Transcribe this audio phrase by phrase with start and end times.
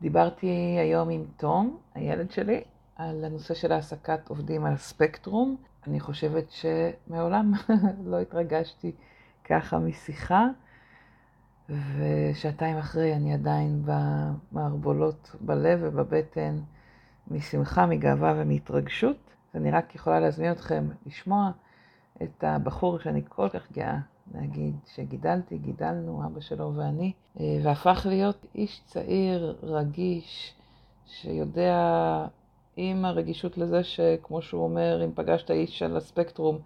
[0.00, 2.64] דיברתי היום עם תום, הילד שלי,
[2.96, 5.56] על הנושא של העסקת עובדים על הספקטרום.
[5.86, 7.52] אני חושבת שמעולם
[8.10, 8.92] לא התרגשתי
[9.44, 10.46] ככה משיחה,
[11.68, 16.58] ושעתיים אחרי אני עדיין במערבולות בלב ובבטן
[17.30, 19.16] משמחה, מגאווה ומהתרגשות.
[19.54, 21.50] אני רק יכולה להזמין אתכם לשמוע
[22.22, 23.98] את הבחור שאני כל כך גאה
[24.34, 30.54] להגיד שגידלתי, גידלנו, אבא שלו ואני, והפך להיות איש צעיר, רגיש,
[31.06, 32.26] שיודע
[32.76, 36.58] עם הרגישות לזה שכמו שהוא אומר, אם פגשת איש על הספקטרום,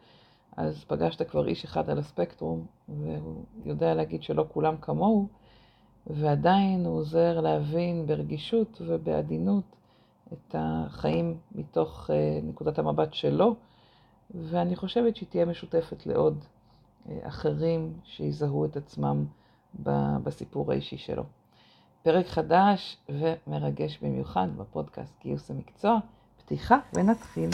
[0.57, 5.29] אז פגשת כבר איש אחד על הספקטרום, והוא יודע להגיד שלא כולם כמוהו,
[6.07, 9.65] ועדיין הוא עוזר להבין ברגישות ובעדינות
[10.33, 13.55] את החיים מתוך אה, נקודת המבט שלו,
[14.35, 16.45] ואני חושבת שהיא תהיה משותפת לעוד
[17.09, 19.25] אה, אחרים שיזהו את עצמם
[20.25, 21.25] בסיפור האישי שלו.
[22.03, 25.99] פרק חדש ומרגש במיוחד בפודקאסט גיוס המקצוע.
[26.51, 27.51] פתיחה ונתחיל.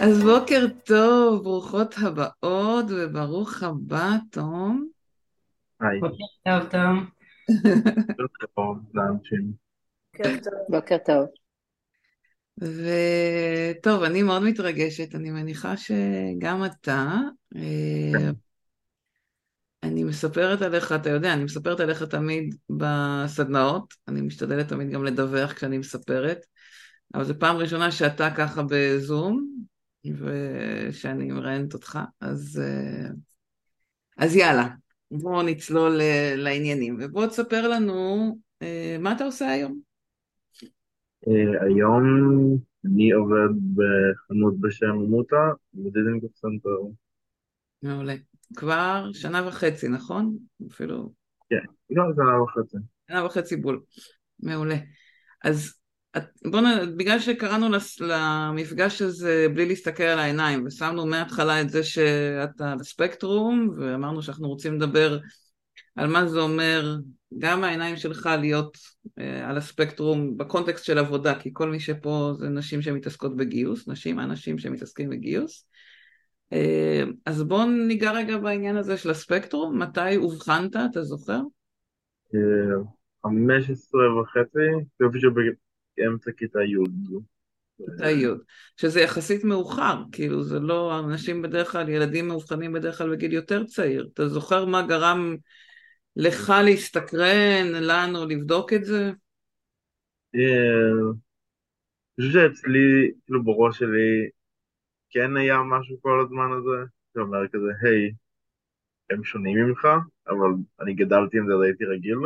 [0.00, 4.88] אז בוקר טוב, ברוכות הבאות וברוך הבא, תום.
[5.80, 6.00] היי.
[6.00, 6.70] בוקר
[8.54, 8.80] טוב,
[9.30, 9.67] תום.
[10.18, 10.64] בוקר טוב לאנשים.
[10.68, 11.26] בוקר טוב.
[12.60, 17.16] וטוב, אני מאוד מתרגשת, אני מניחה שגם אתה.
[17.56, 18.30] אה,
[19.82, 25.52] אני מספרת עליך, אתה יודע, אני מספרת עליך תמיד בסדנאות, אני משתדלת תמיד גם לדווח
[25.52, 26.46] כשאני מספרת,
[27.14, 29.48] אבל זו פעם ראשונה שאתה ככה בזום,
[30.04, 33.08] ושאני מראיינת אותך, אז, אה,
[34.16, 34.68] אז יאללה,
[35.10, 38.38] בואו נצלול אה, לעניינים, ובוא תספר לנו
[39.00, 39.87] מה אתה עושה היום.
[41.28, 42.04] אה, היום
[42.84, 46.70] אני עובד בחנות בשם מוטה, בדיזינגוף סנטר.
[47.82, 48.14] מעולה.
[48.56, 50.36] כבר שנה וחצי, נכון?
[50.70, 51.12] אפילו...
[51.50, 51.56] כן,
[51.94, 52.76] גם שנה וחצי.
[53.08, 53.80] שנה וחצי בול.
[54.40, 54.76] מעולה.
[55.44, 55.74] אז
[56.50, 56.96] בוא נ...
[56.96, 57.66] בגלל שקראנו
[58.00, 64.48] למפגש הזה בלי להסתכל על העיניים, ושמנו מההתחלה את זה שאתה על הספקטרום, ואמרנו שאנחנו
[64.48, 65.18] רוצים לדבר
[65.98, 66.96] על מה זה אומר
[67.38, 68.78] גם העיניים שלך להיות
[69.18, 74.20] אה, על הספקטרום בקונטקסט של עבודה, כי כל מי שפה זה נשים שמתעסקות בגיוס, נשים,
[74.20, 75.68] אנשים שמתעסקים בגיוס.
[76.52, 81.40] אה, אז בואו ניגע רגע בעניין הזה של הספקטרום, מתי אובחנת, אתה זוכר?
[83.22, 85.32] 15 אה, וחצי, פשוט
[85.96, 87.18] באמצע כיתה י'.
[87.76, 88.26] כיתה י',
[88.76, 93.64] שזה יחסית מאוחר, כאילו זה לא, אנשים בדרך כלל, ילדים מאובחנים בדרך כלל בגיל יותר
[93.64, 94.08] צעיר.
[94.14, 95.36] אתה זוכר מה גרם
[96.18, 99.10] לך להסתקרן, לנו לבדוק את זה?
[100.34, 101.10] אה,
[102.18, 104.30] אני חושב שאצלי, כאילו בראש שלי,
[105.10, 108.12] כן היה משהו כל הזמן הזה, שאומר כזה, היי,
[109.10, 109.88] הם שונים ממך,
[110.28, 112.18] אבל אני גדלתי עם זה, אז הייתי רגיל.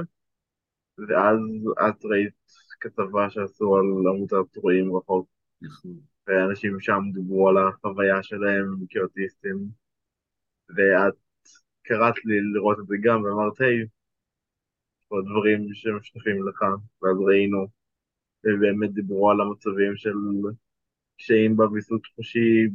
[1.08, 1.38] ואז
[1.88, 2.34] את ראית
[2.80, 5.28] כתבה שעשו על עמותת רואים רחוק,
[5.62, 5.90] נכון.
[6.26, 9.56] ואנשים שם דיברו על החוויה שלהם כאוטיסטים,
[10.76, 11.14] ואת
[11.82, 13.86] קראת לי לראות את זה גם, ואמרת, היי,
[15.10, 16.62] או דברים שמשותפים לך,
[17.02, 17.66] ואז ראינו,
[18.44, 20.14] ובאמת דיברו על המצבים של
[21.18, 22.68] קשיים בוויסות חושי,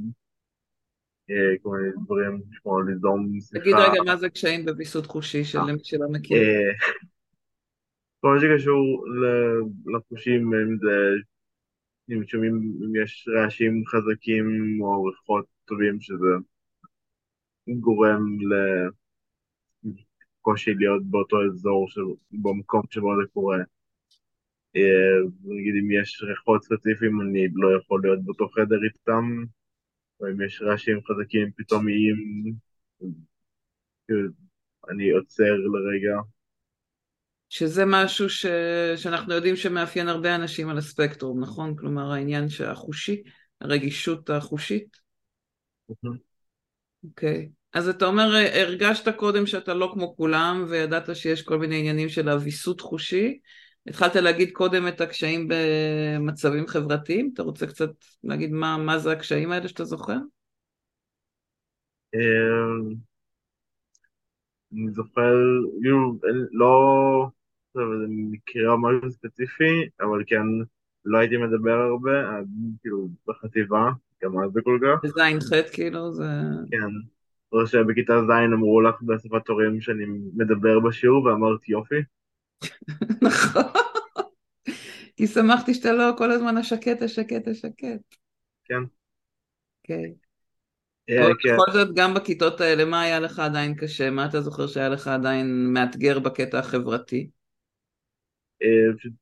[1.29, 3.59] אה, כל מיני דברים כמו ליזום שיחה.
[3.59, 6.37] תגיד רגע מה זה קשיים בוויסות חושי של למי שלא מכיר.
[6.37, 6.71] אה,
[8.19, 9.05] כל מה שקשור
[9.95, 10.95] לחושים, אם זה,
[12.09, 16.27] אם שומעים, אם יש רעשים חזקים או ריחות טובים שזה
[17.67, 18.53] גורם ל...
[20.47, 22.01] קושי להיות באותו אזור, של,
[22.31, 23.57] במקום שבו זה קורה.
[24.75, 29.25] אה, נגיד אם יש ריחות ספציפיים אני לא יכול להיות באותו חדר איתם,
[30.19, 32.15] או אם יש רעשים חזקים פתאומיים,
[34.89, 36.17] אני עוצר לרגע.
[37.49, 38.45] שזה משהו ש...
[38.95, 41.75] שאנחנו יודעים שמאפיין הרבה אנשים על הספקטרום, נכון?
[41.75, 43.23] כלומר העניין החושי,
[43.61, 44.97] הרגישות החושית?
[45.89, 47.49] אוקיי.
[47.49, 47.56] Okay.
[47.77, 52.29] אז אתה אומר, הרגשת קודם שאתה לא כמו כולם, וידעת שיש כל מיני עניינים של
[52.29, 53.39] אביסות חושי.
[53.87, 57.89] התחלת להגיד קודם את הקשיים במצבים חברתיים, אתה רוצה קצת
[58.23, 60.17] להגיד מה, מה זה הקשיים האלה שאתה זוכר?
[62.15, 62.93] אמ,
[64.73, 65.33] אני זוכר,
[66.51, 67.27] לא,
[67.73, 70.45] זה מקרה או משהו ספציפי, אבל כן,
[71.05, 72.11] לא הייתי מדבר הרבה,
[72.81, 73.89] כאילו, בחטיבה,
[74.23, 75.09] גם אז זה כל כך.
[75.09, 76.23] בזין ח' כאילו, זה...
[76.71, 77.16] כן.
[77.51, 80.05] או שבכיתה ז' אמרו לך באספת הורים שאני
[80.35, 82.01] מדבר בשיעור ואמרת יופי.
[83.27, 83.63] נכון.
[85.15, 88.15] כי שמחתי שאתה לא כל הזמן השקט, השקט, השקט.
[88.65, 88.83] כן.
[89.81, 90.13] אוקיי.
[91.09, 91.53] אה, כן.
[91.53, 94.09] בכל זאת, גם בכיתות האלה, מה היה לך עדיין קשה?
[94.09, 97.29] מה אתה זוכר שהיה לך עדיין מאתגר בקטע החברתי?
[98.63, 99.13] אה, פשוט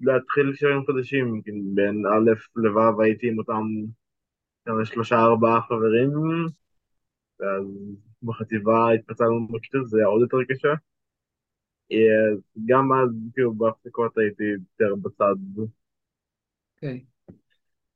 [0.00, 3.62] להתחיל קשרים חדשים, כאילו, בין א' לו' הייתי עם אותם
[4.84, 6.10] שלושה ארבעה חברים,
[7.42, 7.64] ואז
[8.22, 10.74] בחטיבה התפצלנו בכיתות, זה היה עוד יותר קשה.
[11.92, 12.36] אה,
[12.66, 15.34] גם אז, כאילו, בהפסקות הייתי יותר בצד.
[16.76, 17.04] אוקיי.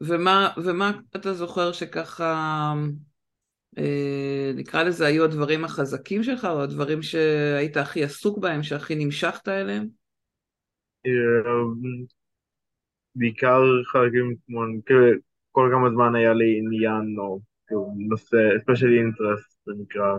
[0.00, 2.72] ומה, ומה אתה זוכר שככה,
[3.78, 9.48] אה, נקרא לזה, היו הדברים החזקים שלך, או הדברים שהיית הכי עסוק בהם, שהכי נמשכת
[9.48, 9.88] אליהם?
[11.06, 11.52] אה,
[13.14, 14.34] בעיקר חלקים
[14.86, 15.06] כאילו,
[15.52, 20.18] כל כמה זמן היה לי עניין או כאילו, נושא, especially interest זה נקרא,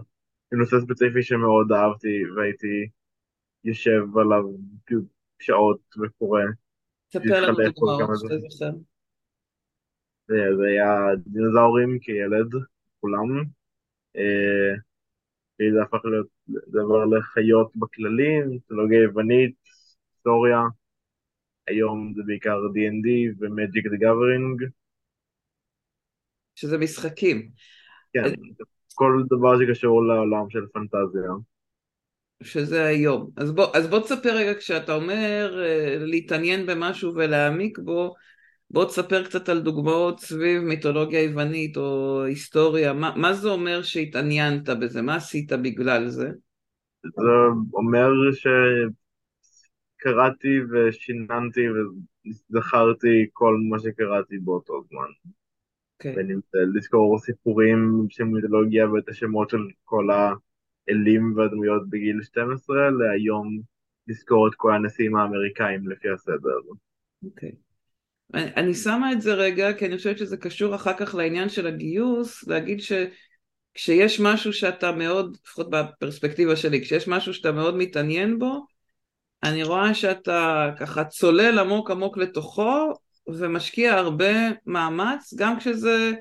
[0.52, 2.90] נושא ספציפי שמאוד אהבתי והייתי
[3.64, 4.44] יושב עליו
[4.86, 5.02] כאילו,
[5.40, 6.42] שעות וקורא,
[7.14, 8.36] ספר לנו דוגמאות שאתה.
[8.50, 8.72] זוכר.
[10.28, 12.52] זה היה דינוזאורים כילד,
[13.00, 13.44] כולם.
[14.18, 14.74] אה,
[15.74, 16.28] זה הפך להיות
[16.68, 19.56] דבר לחיות בכללי, מיתולוגיה יוונית,
[20.14, 20.62] היסטוריה.
[21.68, 24.72] היום זה בעיקר D&D ו-Magic the Gathering.
[26.58, 27.50] שזה משחקים.
[28.14, 28.24] כן,
[28.94, 31.32] כל דבר שקשור לעולם של פנטזיה.
[32.44, 33.30] שזה היום.
[33.38, 38.14] אז בוא, אז בוא תספר רגע, כשאתה אומר אה, להתעניין במשהו ולהעמיק בו,
[38.70, 42.94] בוא תספר קצת על דוגמאות סביב מיתולוגיה יוונית או היסטוריה.
[42.94, 45.02] מה, מה זה אומר שהתעניינת בזה?
[45.02, 46.30] מה עשית בגלל זה?
[47.04, 47.32] זה
[47.74, 48.10] אומר
[50.02, 55.08] שקראתי ושיננתי וזכרתי כל מה שקראתי באותו זמן.
[56.04, 62.76] בין אם זה לזכור סיפורים של מיתולוגיה ואת השמות של כל האלים והדמויות בגיל 12,
[62.90, 63.60] להיום
[64.08, 66.60] לזכור את כל הנשיאים האמריקאים לפי הסדר.
[67.26, 67.52] אוקיי.
[68.34, 71.68] אני, אני שמה את זה רגע, כי אני חושבת שזה קשור אחר כך לעניין של
[71.68, 78.66] הגיוס, להגיד שכשיש משהו שאתה מאוד, לפחות בפרספקטיבה שלי, כשיש משהו שאתה מאוד מתעניין בו,
[79.44, 82.94] אני רואה שאתה ככה צולל עמוק עמוק לתוכו,
[83.28, 84.34] ומשקיע הרבה
[84.66, 86.12] מאמץ, גם כשזה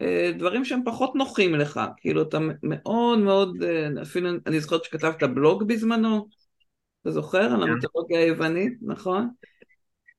[0.00, 5.22] אה, דברים שהם פחות נוחים לך, כאילו אתה מאוד מאוד, אה, אפילו אני זוכרת שכתבת
[5.22, 6.28] בלוג בזמנו,
[7.02, 7.42] אתה זוכר?
[7.42, 7.70] על כן.
[7.70, 9.28] המיתולוגיה היוונית, נכון?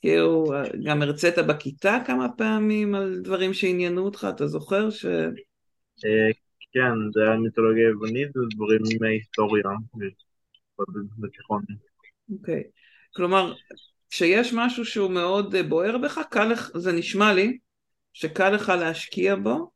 [0.01, 0.45] כאילו,
[0.85, 5.05] גם הרצית בכיתה כמה פעמים על דברים שעניינו אותך, אתה זוכר ש...
[5.05, 6.31] אה,
[6.73, 9.63] כן, זה היה מיתולוגיה יוונית, זה דברים מההיסטוריה,
[11.17, 11.63] בתיכון.
[12.33, 12.63] אוקיי.
[13.15, 13.53] כלומר,
[14.11, 17.57] כשיש משהו שהוא מאוד אה, בוער בך, קל לך, זה נשמע לי,
[18.13, 19.71] שקל לך להשקיע בו,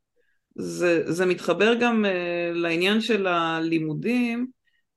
[0.54, 2.08] זה, זה מתחבר גם uh,
[2.54, 4.46] לעניין של הלימודים,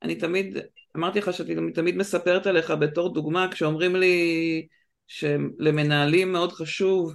[0.03, 0.57] אני תמיד,
[0.97, 4.67] אמרתי לך שאני תמיד מספרת עליך בתור דוגמה, כשאומרים לי
[5.07, 7.13] שלמנהלים מאוד חשוב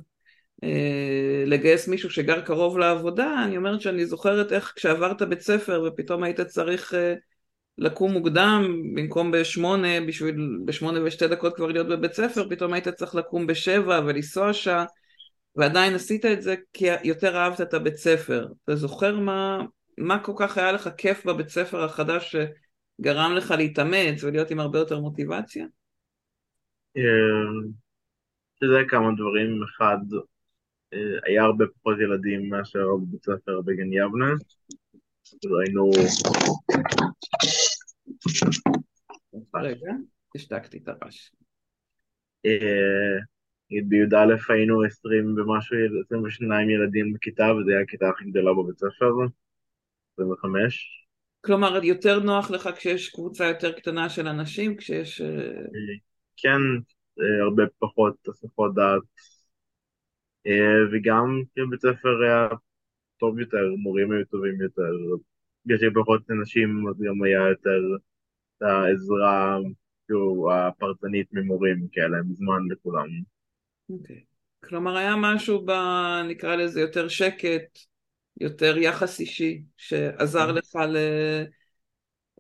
[0.65, 0.67] uh,
[1.47, 6.41] לגייס מישהו שגר קרוב לעבודה, אני אומרת שאני זוכרת איך כשעברת בית ספר ופתאום היית
[6.41, 6.97] צריך uh,
[7.79, 13.15] לקום מוקדם במקום בשמונה, בשביל בשמונה ושתי דקות כבר להיות בבית ספר, פתאום היית צריך
[13.15, 14.85] לקום בשבע ולנסוע שעה,
[15.57, 18.47] ועדיין עשית את זה כי יותר אהבת את הבית ספר.
[18.65, 19.59] אתה זוכר מה,
[19.99, 24.79] מה כל כך היה לך כיף בבית ספר החדש שגרם לך להתאמץ ולהיות עם הרבה
[24.79, 25.67] יותר מוטיבציה?
[28.61, 29.99] שזה כמה דברים, אחד,
[31.25, 34.33] היה הרבה פחות ילדים מאשר בבית ספר בגן יבנה,
[35.65, 35.91] היינו
[39.55, 39.93] רגע,
[40.37, 41.31] השתקתי את הרעש.
[43.71, 45.77] נגיד בי"א היינו 20 ומשהו,
[46.07, 49.13] 22 ילדים בכיתה, וזו הייתה הכיתה הכי גדולה בבית ספר,
[50.15, 51.07] 25.
[51.41, 55.23] כלומר, יותר נוח לך כשיש קבוצה יותר קטנה של אנשים, כשיש...
[56.37, 56.61] כן,
[57.45, 59.03] הרבה פחות הסחות דעת.
[60.93, 62.49] וגם בית ספר היה
[63.19, 64.93] טוב יותר, מורים היו טובים יותר,
[65.67, 67.81] בגלל שפחות אנשים, אז גם היה יותר
[68.57, 69.59] את העזרה
[70.07, 73.09] כאילו, הפרטנית ממורים, כי היה להם זמן לכולם.
[73.91, 74.17] אוקיי.
[74.17, 74.69] Okay.
[74.69, 75.71] כלומר, היה משהו ב...
[76.29, 77.79] נקרא לזה יותר שקט,
[78.41, 80.53] יותר יחס אישי, שעזר mm-hmm.
[80.53, 80.97] לך ל...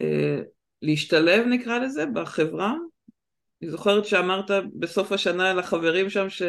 [0.00, 0.40] אה,
[0.82, 2.74] להשתלב, נקרא לזה, בחברה.
[3.62, 6.42] אני זוכרת שאמרת בסוף השנה לחברים שם ש...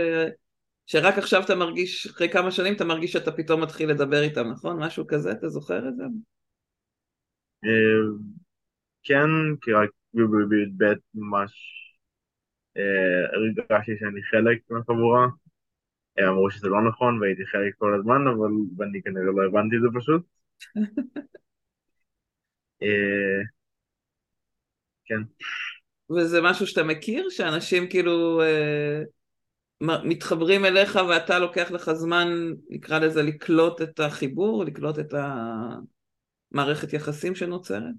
[0.88, 4.84] שרק עכשיו אתה מרגיש, אחרי כמה שנים אתה מרגיש שאתה פתאום מתחיל לדבר איתם, נכון?
[4.84, 6.04] משהו כזה, אתה זוכר את זה?
[7.66, 8.26] אה,
[9.04, 9.30] כן,
[9.62, 11.52] כי רק בי"ב ממש
[12.78, 15.28] אה, הרגשתי שאני חלק מהחבורה.
[16.20, 18.50] אמרו שזה לא נכון והייתי חלק כל הזמן, אבל
[18.88, 20.26] אני כנראה לא הבנתי את זה פשוט.
[22.82, 23.42] אה,
[25.06, 25.22] כן.
[26.18, 27.30] וזה משהו שאתה מכיר?
[27.30, 28.42] שאנשים כאילו...
[29.82, 32.28] מתחברים אליך ואתה לוקח לך זמן,
[32.70, 35.14] נקרא לזה, לקלוט את החיבור, לקלוט את
[36.52, 37.94] המערכת יחסים שנוצרת?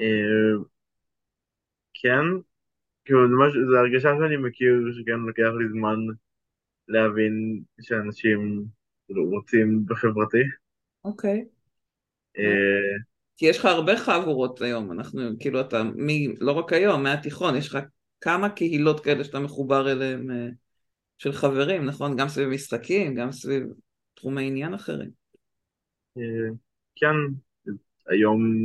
[0.00, 0.64] אה,
[1.94, 2.24] כן,
[3.04, 3.20] כאילו
[3.72, 5.96] זה הרגשה שאני מכיר שכן לוקח לי זמן
[6.88, 8.64] להבין שאנשים
[9.06, 10.42] כאילו, רוצים בחברתי.
[11.04, 11.44] אוקיי.
[12.38, 12.98] אה,
[13.36, 16.06] כי יש לך הרבה חבורות היום, אנחנו כאילו אתה, מ,
[16.40, 17.78] לא רק היום, מהתיכון, יש לך
[18.22, 20.48] כמה קהילות כאלה שאתה מחובר אליהן אה,
[21.18, 22.16] של חברים, נכון?
[22.16, 23.62] גם סביב משחקים, גם סביב
[24.14, 25.10] תחומי עניין אחרים.
[26.18, 26.22] אה,
[26.96, 27.14] כן,
[28.08, 28.64] היום,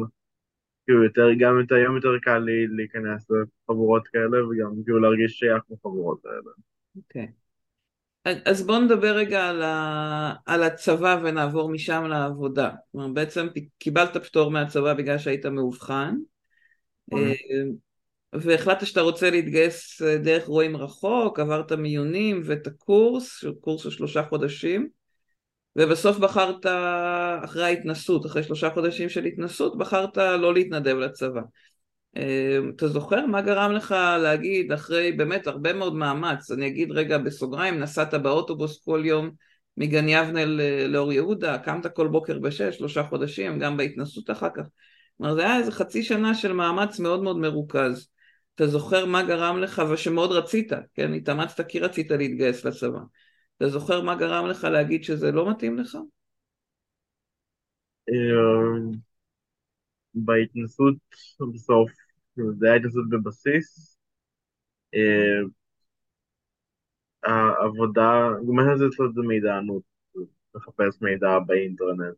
[0.85, 5.63] כאילו יותר, גם את היום יותר קל לי להיכנס לחבורות כאלה וגם כאילו להרגיש שייך
[5.69, 6.51] בחבורות האלה.
[6.95, 7.25] אוקיי.
[7.25, 7.47] Okay.
[8.45, 12.71] אז בואו נדבר רגע על, ה, על הצבא ונעבור משם לעבודה.
[12.91, 13.47] כלומר, בעצם
[13.77, 16.15] קיבלת פטור מהצבא בגלל שהיית מאובחן.
[17.13, 17.33] אה,
[18.33, 24.23] והחלטת שאתה רוצה להתגייס אה, דרך רואים רחוק, עברת מיונים ואת הקורס, קורס של שלושה
[24.23, 24.87] חודשים,
[25.75, 26.65] ובסוף בחרת,
[27.43, 31.41] אחרי ההתנסות, אחרי שלושה חודשים של התנסות, בחרת לא להתנדב לצבא.
[32.15, 37.17] אמ, אתה זוכר מה גרם לך להגיד אחרי באמת הרבה מאוד מאמץ, אני אגיד רגע
[37.17, 39.31] בסוגריים, נסעת באוטובוס כל יום
[39.77, 40.45] מגן יבנה
[40.87, 44.63] לאור יהודה, קמת כל בוקר בשש, שלושה חודשים, גם בהתנסות אחר כך.
[45.17, 48.07] כלומר זה היה איזה חצי שנה של מאמץ מאוד מאוד מרוכז.
[48.57, 52.99] אתה זוכר מה גרם לך ושמאוד רצית, כן, התאמצת כי רצית להתגייס לצבא.
[53.57, 55.97] אתה זוכר מה גרם לך להגיד שזה לא מתאים לך?
[58.09, 58.91] אמ,
[60.13, 60.95] בהתנסות
[61.53, 61.91] בסוף
[62.59, 63.97] זה היה התנסות בבסיס.
[64.95, 65.47] אה,
[67.23, 69.83] העבודה, מה שזה לעשות זה מידענות,
[70.55, 72.15] לחפש מידע באינטרנט,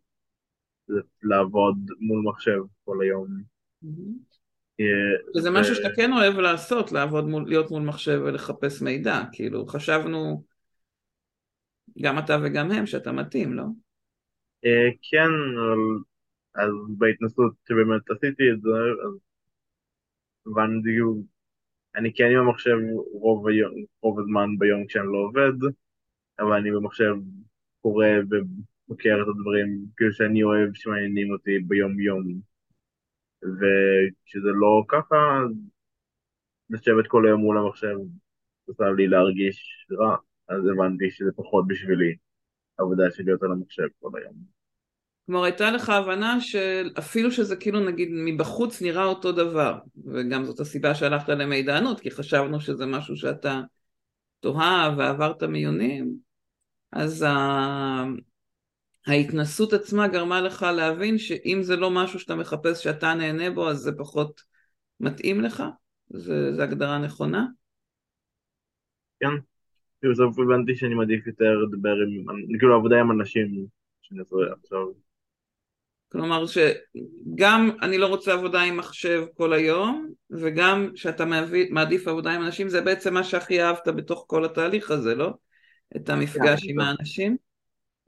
[1.23, 3.27] לעבוד מול מחשב כל היום.
[4.79, 9.65] אה, זה משהו שאתה כן אוהב לעשות, לעבוד מול, להיות מול מחשב ולחפש מידע, כאילו
[9.65, 10.43] חשבנו,
[12.01, 13.63] גם אתה וגם הם, שאתה מתאים, לא?
[14.65, 15.29] אה, כן,
[16.55, 18.69] אז בהתנסות שבאמת עשיתי את זה,
[19.05, 19.19] אז
[20.47, 20.89] הבנתי,
[21.95, 22.77] אני כן עם המחשב
[23.11, 23.71] רוב, היום,
[24.01, 25.73] רוב הזמן ביום כשאני לא עובד,
[26.39, 27.13] אבל אני במחשב
[27.81, 32.48] קורא ובוקר את הדברים כאילו שאני אוהב שמעניינים אותי ביום יום.
[33.43, 35.39] וכשזה לא ככה,
[36.69, 37.95] לשבת כל היום מול המחשב
[38.65, 40.15] עושה לי להרגיש רע,
[40.47, 42.15] אז הבנתי שזה פחות בשבילי,
[42.79, 44.33] העבודה שלי להיות על המחשב כל היום.
[45.25, 50.95] כלומר הייתה לך הבנה שאפילו שזה כאילו נגיד מבחוץ נראה אותו דבר וגם זאת הסיבה
[50.95, 53.61] שהלכת למידענות כי חשבנו שזה משהו שאתה
[54.39, 56.15] תאהב ועברת מיונים
[56.91, 57.25] אז.
[59.09, 63.77] ההתנסות עצמה גרמה לך להבין שאם זה לא משהו שאתה מחפש שאתה נהנה בו אז
[63.77, 64.41] זה פחות
[64.99, 65.63] מתאים לך?
[66.09, 67.45] זו הגדרה נכונה?
[69.19, 69.35] כן,
[70.11, 72.25] בסוף הבנתי שאני מעדיף יותר לדבר עם,
[72.59, 73.65] כאילו עבודה עם אנשים
[74.01, 74.85] שאני עושה עכשיו
[76.11, 81.25] כלומר שגם אני לא רוצה עבודה עם מחשב כל היום וגם שאתה
[81.69, 85.33] מעדיף עבודה עם אנשים זה בעצם מה שהכי אהבת בתוך כל התהליך הזה, לא?
[85.95, 87.48] את המפגש עם האנשים?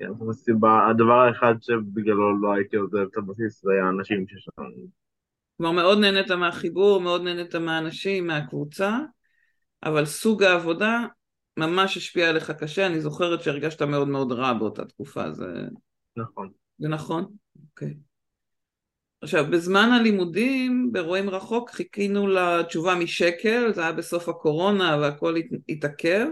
[0.01, 4.51] כן, זאת הסיבה, הדבר האחד שבגללו לא הייתי עוזב את הבסיס זה היה האנשים ששם.
[5.57, 8.99] כלומר מאוד נהנית מהחיבור, מאוד נהנית מהאנשים, מהקבוצה,
[9.83, 11.05] אבל סוג העבודה
[11.57, 15.45] ממש השפיע עליך קשה, אני זוכרת שהרגשת מאוד מאוד רע באותה תקופה, זה...
[16.17, 16.49] נכון.
[16.79, 17.25] זה נכון?
[17.69, 17.93] אוקיי.
[19.21, 25.35] עכשיו, בזמן הלימודים, ברואים רחוק, חיכינו לתשובה משקל, זה היה בסוף הקורונה והכל
[25.69, 26.27] התעכב.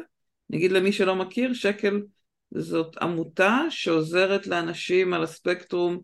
[0.49, 2.01] נגיד למי שלא מכיר, שקל
[2.51, 5.99] זאת עמותה שעוזרת לאנשים על הספקטרום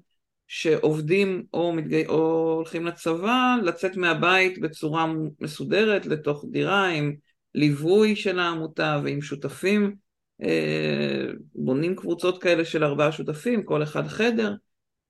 [0.48, 2.06] שעובדים או, מתגי...
[2.08, 7.16] או הולכים לצבא, לצאת מהבית בצורה מסודרת לתוך דירה עם
[7.56, 9.96] ליווי של העמותה ועם שותפים
[10.44, 11.26] אה,
[11.56, 14.54] בונים קבוצות כאלה של ארבעה שותפים, כל אחד חדר,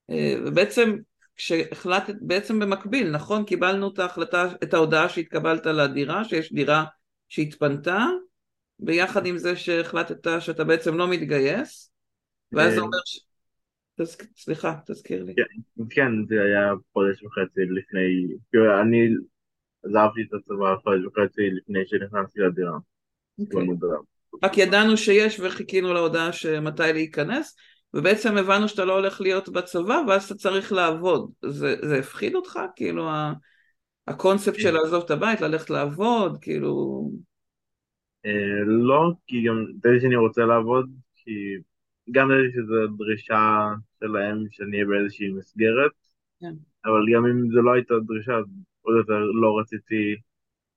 [0.10, 0.96] אה, ובעצם
[1.36, 3.46] כשהחלטת, בעצם במקביל, נכון?
[3.46, 6.84] קיבלנו את ההחלטה, את ההודעה שהתקבלת לדירה, שיש דירה
[7.30, 8.06] שהתפנתה,
[8.80, 11.92] ביחד עם זה שהחלטת שאתה בעצם לא מתגייס,
[12.52, 13.20] ואז זה אה, אומר ש...
[14.38, 15.34] סליחה, תזכיר לי.
[15.36, 19.08] כן, כן, זה היה חודש וחצי לפני, כאילו אני
[19.84, 22.78] עזבתי את הצבא חודש וחצי לפני שנכנסתי לדירה.
[23.42, 23.56] Okay.
[23.56, 23.68] אוקיי.
[24.44, 27.56] רק ידענו שיש וחיכינו להודעה שמתי להיכנס,
[27.94, 31.32] ובעצם הבנו שאתה לא הולך להיות בצבא ואז אתה צריך לעבוד.
[31.46, 32.60] זה, זה הפחיד אותך?
[32.76, 33.10] כאילו
[34.08, 37.10] הקונספט של לעזוב את הבית, ללכת לעבוד, כאילו...
[38.26, 41.32] אה, לא, כי גם ידעתי שאני רוצה לעבוד, כי
[42.12, 43.68] גם ידעתי שזו דרישה
[44.00, 45.92] שלהם שאני אהיה באיזושהי מסגרת,
[46.40, 46.54] כן.
[46.86, 48.34] אבל גם אם זו לא הייתה דרישה,
[48.82, 50.16] עוד יותר לא רציתי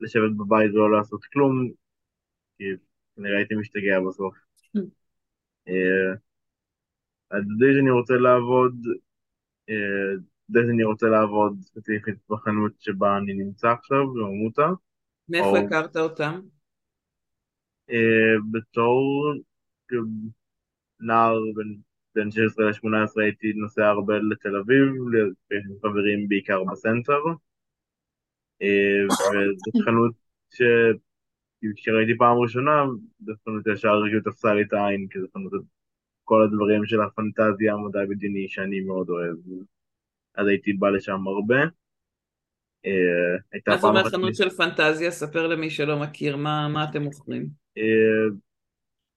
[0.00, 1.69] לשבת בבית ולא לעשות כלום,
[2.59, 2.64] כי
[3.17, 4.35] כנראה הייתי משתגע בסוף.
[5.69, 6.14] אה,
[7.31, 8.75] הדדי שאני רוצה לעבוד,
[10.50, 14.69] די שאני רוצה לעבוד ספציפית בחנות שבה אני נמצא עכשיו, בממותה.
[15.28, 16.40] מאיפה הכרת אותם?
[18.50, 19.35] בתור
[19.88, 20.04] כאילו,
[21.00, 21.38] נער
[22.14, 24.85] בין 16 ל-18 הייתי נוסע הרבה לתל אביב,
[25.52, 27.21] עם חברים בעיקר בסנטר.
[28.62, 30.12] וזאת חנות
[30.54, 30.62] ש...
[31.76, 32.85] כשראיתי פעם ראשונה,
[33.21, 35.52] זו חנות ישר כאילו תפסה לי את העין, כי זו חנות
[36.25, 39.37] כל הדברים של הפנטזיה, המדע בדיוני שאני מאוד אוהב.
[40.35, 41.57] אז הייתי בא לשם הרבה.
[43.68, 45.11] מה זאת אומרת חנות של פנטזיה?
[45.11, 47.49] ספר למי שלא מכיר, מה, מה אתם מוכרים?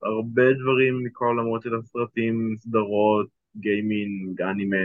[0.03, 3.27] הרבה דברים מכל עולמות של הסרטים, סדרות,
[3.57, 4.77] גיימינג, אנימה.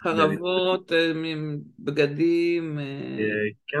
[0.00, 0.92] חרבות,
[1.78, 2.78] בגדים.
[3.66, 3.78] כן,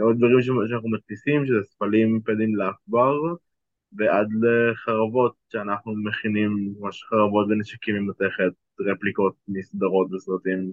[0.00, 3.14] עוד דברים שאנחנו מדפיסים, שזה ספלים, פדים לעכבר,
[3.92, 10.72] ועד לחרבות שאנחנו מכינים, ממש חרבות ונשקים ממתכת, רפליקות מסדרות וסרטים.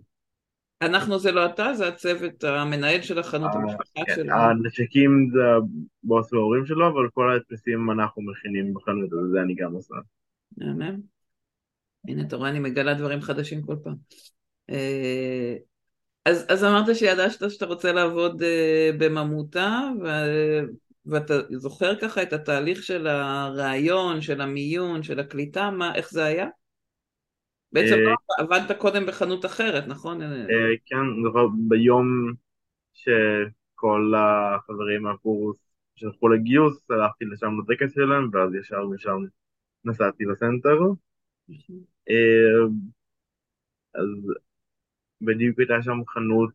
[0.81, 4.33] אנחנו זה לא אתה, זה הצוות המנהל של החנות המשפחה כן, שלו.
[4.33, 5.39] הנשקים זה
[6.03, 9.95] הבוס וההורים שלו, אבל כל ההדפסים אנחנו מכינים בחנות, אז זה אני גם עושה.
[10.57, 10.99] מהמם.
[12.07, 13.95] הנה, אתה רואה, אני מגלה דברים חדשים כל פעם.
[16.25, 18.43] אז, אז אמרת שידעת שאתה רוצה לעבוד
[18.97, 20.07] בממותה, ו,
[21.05, 26.47] ואתה זוכר ככה את התהליך של הרעיון, של המיון, של הקליטה, מה, איך זה היה?
[27.81, 30.21] בעצם לא עבדת קודם בחנות אחרת, נכון?
[30.85, 32.33] כן, זוכר ביום
[32.93, 35.57] שכל החברים מהקורס
[35.95, 39.17] שלחו לגיוס, הלכתי לשם לטקס שלהם, ואז ישר משם
[39.85, 40.79] נסעתי לסנטר.
[43.95, 44.31] אז
[45.21, 46.49] בדיוק הייתה שם חנות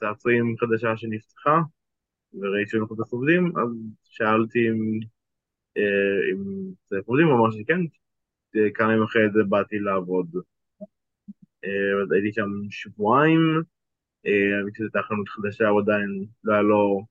[0.00, 1.60] צעצועים חדשה שנפתחה,
[2.34, 3.68] וראיתי שאנחנו עובדים, אז
[4.04, 4.98] שאלתי אם
[6.84, 7.80] צריך עובדים, הוא אמר שכן,
[8.74, 10.26] כמה ימים אחרי זה באתי לעבוד.
[12.02, 13.40] אז הייתי שם שבועיים,
[14.72, 17.04] כשזו הייתה חנות חדשה הוא עדיין לא היה לו,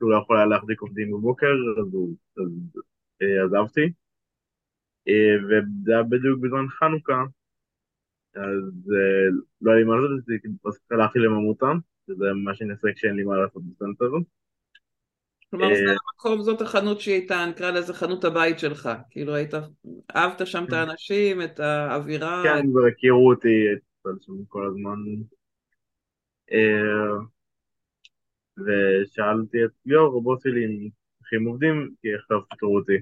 [0.00, 2.16] הוא לא יכול היה להחזיק עובדים בבוקר, אז הוא
[3.44, 3.92] עזבתי.
[5.48, 7.22] וזה היה בדיוק בזמן חנוכה,
[8.34, 8.92] אז
[9.60, 10.10] לא היה לי מה לעשות,
[10.66, 11.72] אז הלכתי לממותה,
[12.06, 14.10] שזה מה שאני עושה כשאין לי מה לעשות בסנטר.
[15.50, 19.54] כלומר זה המקום, זאת החנות שהיא הייתה, נקרא לזה חנות הבית שלך, כאילו היית,
[20.16, 22.42] אהבת שם את האנשים, את האווירה.
[22.44, 24.98] כן, והכירו אותי, הייתי שם כל הזמן.
[28.58, 32.96] ושאלתי את ליאור, הבוס שלי, אם צריכים עובדים, כי עכשיו פיטרו אותי.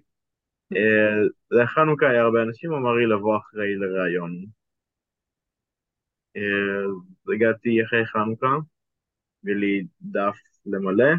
[1.50, 4.44] לחנוכה היה הרבה אנשים, אמר לי לבוא אחרי לראיון.
[6.37, 8.56] אז הגעתי אחרי חנוכה,
[9.44, 11.14] ולי דף למלא.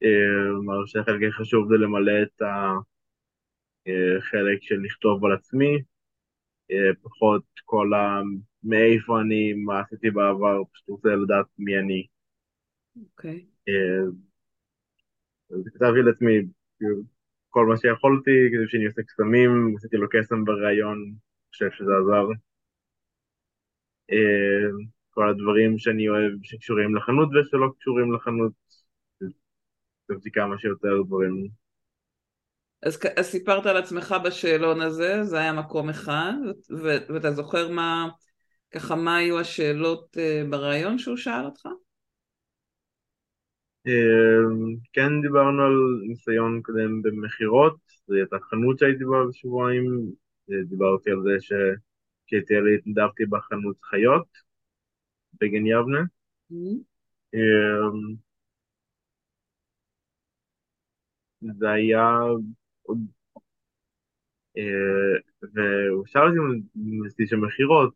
[0.00, 2.42] כלומר שהחלק הכי חשוב זה למלא את
[3.82, 5.82] החלק של לכתוב על עצמי,
[7.02, 8.20] פחות כל ה...
[8.62, 12.06] מאיפה אני, מה עשיתי בעבר, פשוט רוצה לדעת מי אני.
[13.02, 13.46] אוקיי.
[15.50, 16.34] אז כתבתי לעצמי
[17.48, 21.14] כל מה שיכולתי, כדי שאני עושה קסמים, עשיתי לו קסם בריאיון,
[21.50, 22.28] חושב שזה עזר.
[25.10, 28.52] כל הדברים שאני אוהב שקשורים לחנות ושלא קשורים לחנות,
[30.08, 31.48] כתבתי כמה שיותר דברים.
[32.82, 36.34] אז, אז סיפרת על עצמך בשאלון הזה, זה היה מקום אחד,
[36.70, 38.08] ו- ואתה זוכר מה,
[38.74, 41.66] ככה מה היו השאלות uh, בריאיון שהוא שאל אותך?
[43.88, 43.90] Uh,
[44.92, 45.74] כן דיברנו על
[46.08, 50.12] ניסיון קודם במכירות, זו הייתה חנות שהייתי בה בשבועיים,
[50.68, 54.26] דיברתי על זה שכשהייתי ילד התנדבתי בחנות חיות
[55.40, 56.00] בגן יבנה.
[56.52, 56.78] Mm-hmm.
[57.34, 58.16] Uh,
[61.42, 62.18] זה היה.
[65.54, 66.38] והוא שאל אותי
[66.76, 67.94] אם עשיתי שם מכירות,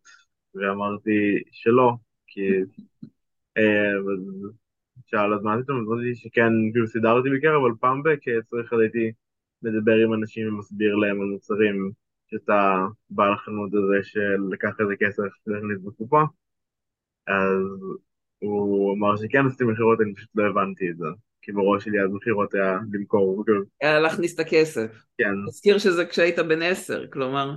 [0.54, 1.92] ואמרתי שלא,
[2.26, 2.40] כי...
[5.06, 5.72] שאל אז מה עשיתם?
[5.72, 9.12] אמרתי שכן, כאילו סידרתי בעיקר, אבל פעם בכצריך הייתי
[9.62, 11.90] מדבר עם אנשים ומסביר להם על מוצרים,
[12.30, 16.22] שאתה בא לחנות הזה שלקח איזה כסף להכניס בקופה,
[17.26, 17.62] אז
[18.38, 21.06] הוא אמר שכן עשיתי מכירות, אני פשוט לא הבנתי את זה.
[21.42, 23.44] כי בראש שלי אז מכירות היה למכור.
[23.80, 24.90] היה להכניס את הכסף.
[25.18, 25.34] כן.
[25.48, 27.54] תזכיר שזה כשהיית בן עשר, כלומר,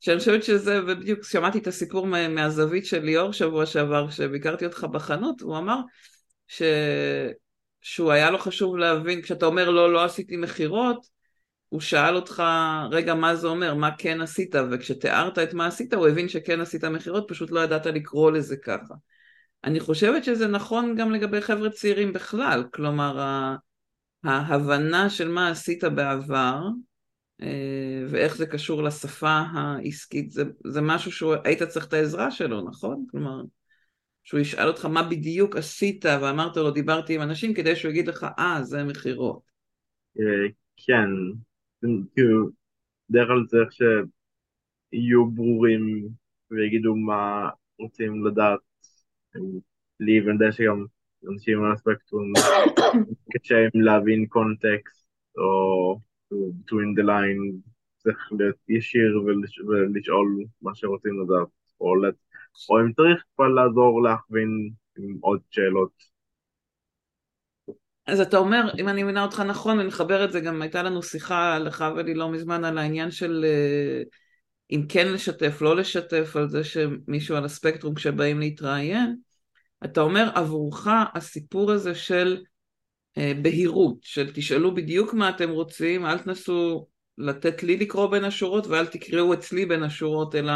[0.00, 5.40] שאני חושבת שזה, ובדיוק שמעתי את הסיפור מהזווית של ליאור שבוע שעבר, כשביקרתי אותך בחנות,
[5.40, 5.76] הוא אמר
[6.46, 6.62] ש...
[7.80, 11.06] שהוא היה לו חשוב להבין, כשאתה אומר לא, לא עשיתי מכירות,
[11.68, 12.42] הוא שאל אותך,
[12.90, 16.84] רגע, מה זה אומר, מה כן עשית, וכשתיארת את מה עשית, הוא הבין שכן עשית
[16.84, 18.94] מכירות, פשוט לא ידעת לקרוא לזה ככה.
[19.64, 23.18] אני חושבת שזה נכון גם לגבי חבר'ה צעירים בכלל, כלומר
[24.24, 26.60] ההבנה של מה עשית בעבר
[27.42, 33.06] אה, ואיך זה קשור לשפה העסקית, זה, זה משהו שהיית צריך את העזרה שלו, נכון?
[33.10, 33.42] כלומר,
[34.24, 38.26] שהוא ישאל אותך מה בדיוק עשית ואמרת לו דיברתי עם אנשים כדי שהוא יגיד לך
[38.38, 39.42] אה זה מכירות.
[40.20, 41.10] אה, כן,
[42.14, 42.48] כאילו
[43.10, 46.08] דרך כלל צריך שיהיו ברורים
[46.50, 48.69] ויגידו מה רוצים לדעת.
[50.00, 50.84] יודע שגם
[51.32, 52.32] אנשים על הספקטרום
[53.32, 56.00] קשה עם להבין קונטקסט או
[56.32, 59.22] between the line צריך להיות ישיר
[59.68, 61.48] ולשאול מה שרוצים לדעת
[61.80, 62.14] או, לת...
[62.70, 66.10] או אם צריך כבר לעזור להכווין עם עוד שאלות.
[68.06, 71.58] אז אתה אומר, אם אני מבינה אותך נכון, ונחבר את זה, גם הייתה לנו שיחה
[71.58, 74.02] לך ולי לא מזמן על העניין של אה,
[74.72, 79.16] אם כן לשתף, לא לשתף, על זה שמישהו על הספקטרום כשבאים להתראיין,
[79.84, 82.42] אתה אומר עבורך הסיפור הזה של
[83.18, 86.86] אה, בהירות, של תשאלו בדיוק מה אתם רוצים, אל תנסו
[87.18, 90.52] לתת לי לקרוא בין השורות ואל תקראו אצלי בין השורות, אלא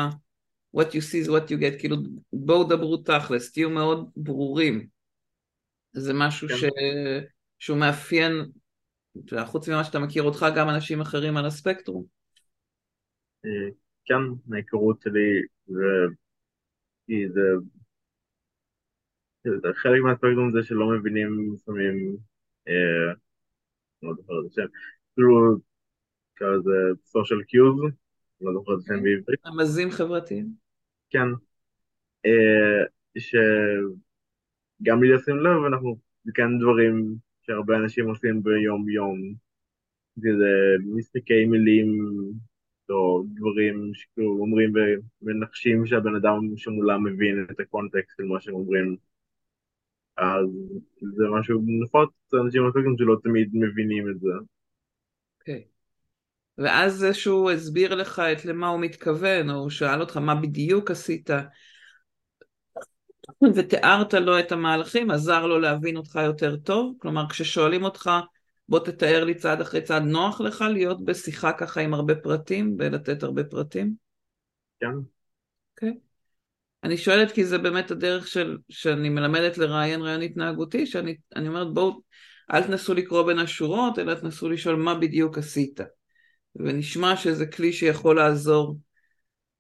[0.77, 1.97] what you see is what you get, כאילו
[2.33, 4.87] בואו דברו תכלס, תהיו מאוד ברורים.
[5.93, 6.57] זה משהו כן.
[6.57, 6.65] ש...
[7.59, 8.33] שהוא מאפיין,
[9.45, 12.05] חוץ ממה שאתה מכיר אותך, גם אנשים אחרים על הספקטרום.
[14.05, 15.43] כן, מההיכרות שלי,
[19.45, 22.17] זה חלק מהספקטרום זה שלא מבינים לפעמים,
[22.69, 23.13] אה,
[24.03, 24.67] לא זוכר את השם,
[25.15, 25.57] כאילו
[26.37, 27.93] כזה social cues,
[28.41, 29.17] לא זוכר את השם אוקיי.
[29.17, 29.47] בעברית.
[29.47, 30.47] רמזים חברתיים.
[31.11, 31.29] כן.
[32.27, 32.85] אה,
[33.19, 35.97] שגם לי לשים לב, אנחנו,
[36.35, 39.35] כן דברים שהרבה אנשים עושים ביום יום.
[40.17, 40.29] זה
[40.97, 41.87] משחקי מילים,
[42.91, 44.73] או דברים שכאילו אומרים
[45.23, 48.97] ומנחשים שהבן אדם שמולם מבין את הקונטקסט של מה שהם אומרים.
[50.17, 50.47] אז
[51.17, 52.11] זה משהו נפוץ,
[52.45, 54.29] אנשים אפילו שלא תמיד מבינים את זה.
[55.41, 55.65] אוקיי.
[55.67, 55.75] Okay.
[56.59, 60.91] ואז זה שהוא הסביר לך את למה הוא מתכוון, או הוא שאל אותך מה בדיוק
[60.91, 61.31] עשית,
[63.55, 66.97] ותיארת לו את המהלכים, עזר לו להבין אותך יותר טוב?
[66.99, 68.11] כלומר, כששואלים אותך,
[68.69, 73.23] בוא תתאר לי צעד אחרי צעד, נוח לך להיות בשיחה ככה עם הרבה פרטים, ולתת
[73.23, 73.95] הרבה פרטים?
[74.81, 74.87] כן.
[75.73, 75.91] אוקיי.
[75.91, 76.15] Okay.
[76.85, 81.17] אני שואלת כי זה באמת הדרך של, שאני מלמדת לראיין רעיון התנהגותי, שאני
[81.49, 82.01] אומרת בואו,
[82.53, 85.81] אל תנסו לקרוא בין השורות, אלא תנסו לשאול מה בדיוק עשית.
[86.57, 88.79] ונשמע שזה כלי שיכול לעזור,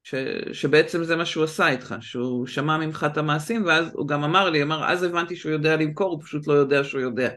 [0.03, 0.15] ש,
[0.53, 4.51] שבעצם זה מה שהוא עשה איתך, שהוא שמע ממך את המעשים, ואז הוא גם אמר
[4.51, 7.31] לי, אמר, אז הבנתי שהוא יודע למכור, הוא פשוט לא יודע שהוא יודע,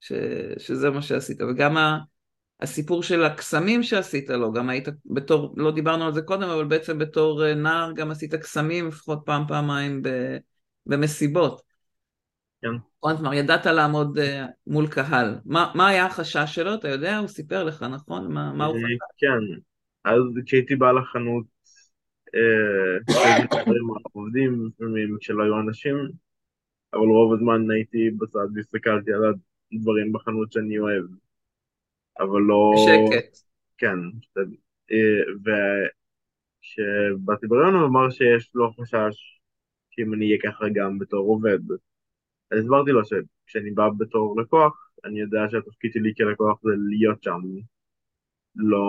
[0.00, 0.12] ש,
[0.58, 1.40] שזה מה שעשית.
[1.42, 1.98] וגם ה...
[2.60, 6.98] הסיפור של הקסמים שעשית לו, גם היית בתור, לא דיברנו על זה קודם, אבל בעצם
[6.98, 10.02] בתור אה, נער גם עשית קסמים לפחות פעם, פעמיים
[10.86, 11.62] במסיבות.
[12.62, 12.68] כן.
[13.00, 14.22] כלומר, ידעת לעמוד uh,
[14.66, 15.38] מול קהל.
[15.44, 16.74] מה, מה היה החשש שלו?
[16.74, 17.18] אתה יודע?
[17.18, 18.32] הוא סיפר לך, נכון?
[18.32, 18.84] מה, מה הוא חשש?
[19.18, 19.60] כן.
[20.04, 21.44] אז כשהייתי בא לחנות,
[24.14, 25.96] העובדים, לפעמים כשלא היו אנשים,
[26.92, 29.34] אבל רוב הזמן הייתי בצד והסתכלתי על
[29.72, 31.04] הדברים בחנות שאני אוהב.
[32.18, 32.72] אבל לא...
[32.76, 33.38] שקט.
[33.78, 33.98] כן,
[34.90, 35.22] אה,
[36.60, 39.40] וכשבאתי בריאיון הוא אמר שיש לו חשש
[39.90, 41.58] שאם אני אהיה ככה גם בתור עובד.
[42.50, 47.40] אז הסברתי לו שכשאני בא בתור לקוח, אני יודע שהתפקיד שלי כלקוח זה להיות שם.
[48.56, 48.80] לא...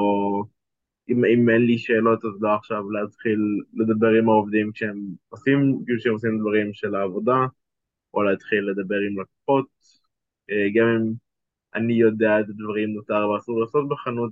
[1.10, 3.40] אם, אם אין לי שאלות אז לא עכשיו להתחיל
[3.74, 7.46] לדבר עם העובדים כשהם עושים, כאילו שהם עושים דברים של העבודה,
[8.14, 9.68] או להתחיל לדבר עם לקוחות.
[10.52, 11.14] אה, גם אם
[11.76, 14.32] אני יודע איזה דברים מותר ואסור לעשות בחנות,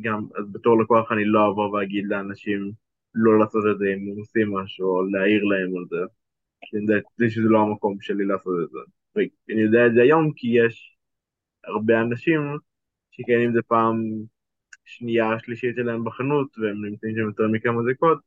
[0.00, 2.72] גם אז בתור לקוח אני לא אבוא ואגיד לאנשים
[3.14, 5.96] לא לעשות את זה אם הם עושים משהו, או להעיר להם על זה.
[6.74, 8.78] אני יודע שזה לא המקום שלי לעשות את זה.
[9.14, 10.96] ואני יודע את זה היום כי יש
[11.64, 12.40] הרבה אנשים
[13.10, 14.04] שכן אם זה פעם
[14.84, 18.18] שנייה שלישית שלהם בחנות והם נמצאים שם יותר מכמה דקות,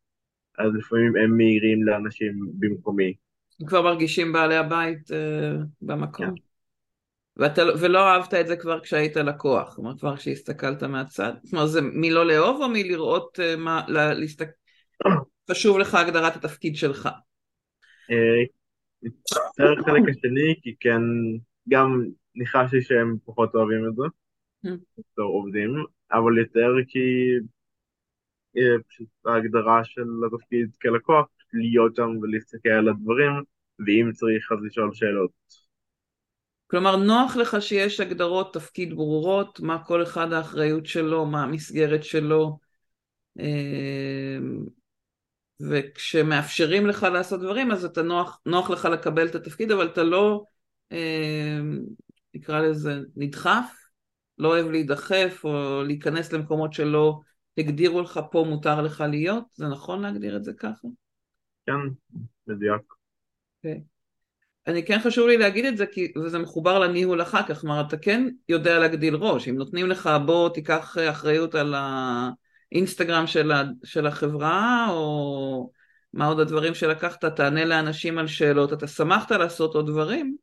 [0.58, 3.14] אז לפעמים הם מעירים לאנשים במקומי.
[3.62, 5.14] הם כבר מרגישים בעלי הבית uh,
[5.82, 6.26] במקום.
[6.26, 6.53] כן.
[7.38, 11.82] ואתה, ולא אהבת את זה כבר כשהיית לקוח, כלומר כבר כשהסתכלת מהצד, זאת אומרת זה
[11.82, 14.52] מלא לאהוב או מלראות uh, מה, לה, להסתכל,
[15.52, 17.10] חשוב לך הגדרת התפקיד שלך?
[19.04, 21.02] יותר אה, חלק השני, כי כן,
[21.70, 24.04] גם ניחשתי שהם פחות אוהבים את זה,
[24.98, 25.76] בתור עובדים,
[26.12, 27.00] אבל יותר כי
[28.58, 33.32] אה, פשוט ההגדרה של התפקיד כלקוח, להיות שם ולהסתכל על הדברים,
[33.86, 35.32] ואם צריך אז לשאול שאלות.
[36.74, 42.60] כלומר, נוח לך שיש הגדרות תפקיד ברורות, מה כל אחד האחריות שלו, מה המסגרת שלו,
[43.40, 44.66] אמ,
[45.60, 50.44] וכשמאפשרים לך לעשות דברים, אז אתה נוח, נוח לך לקבל את התפקיד, אבל אתה לא,
[50.92, 51.80] אמ,
[52.34, 53.74] נקרא לזה, נדחף,
[54.38, 57.20] לא אוהב להידחף או להיכנס למקומות שלא
[57.58, 59.44] הגדירו לך פה מותר לך להיות?
[59.54, 60.88] זה נכון להגדיר את זה ככה?
[61.66, 61.80] כן,
[62.48, 62.82] מדויק.
[63.66, 63.93] Okay.
[64.68, 67.98] אני כן חשוב לי להגיד את זה, כי וזה מחובר לניהול אחר כך, כלומר אתה
[67.98, 74.08] כן יודע להגדיל ראש, אם נותנים לך בוא תיקח אחריות על האינסטגרם של, ה, של
[74.08, 75.72] החברה, או
[76.14, 80.36] מה עוד הדברים שלקחת, תענה לאנשים על שאלות, אתה שמחת לעשות עוד דברים,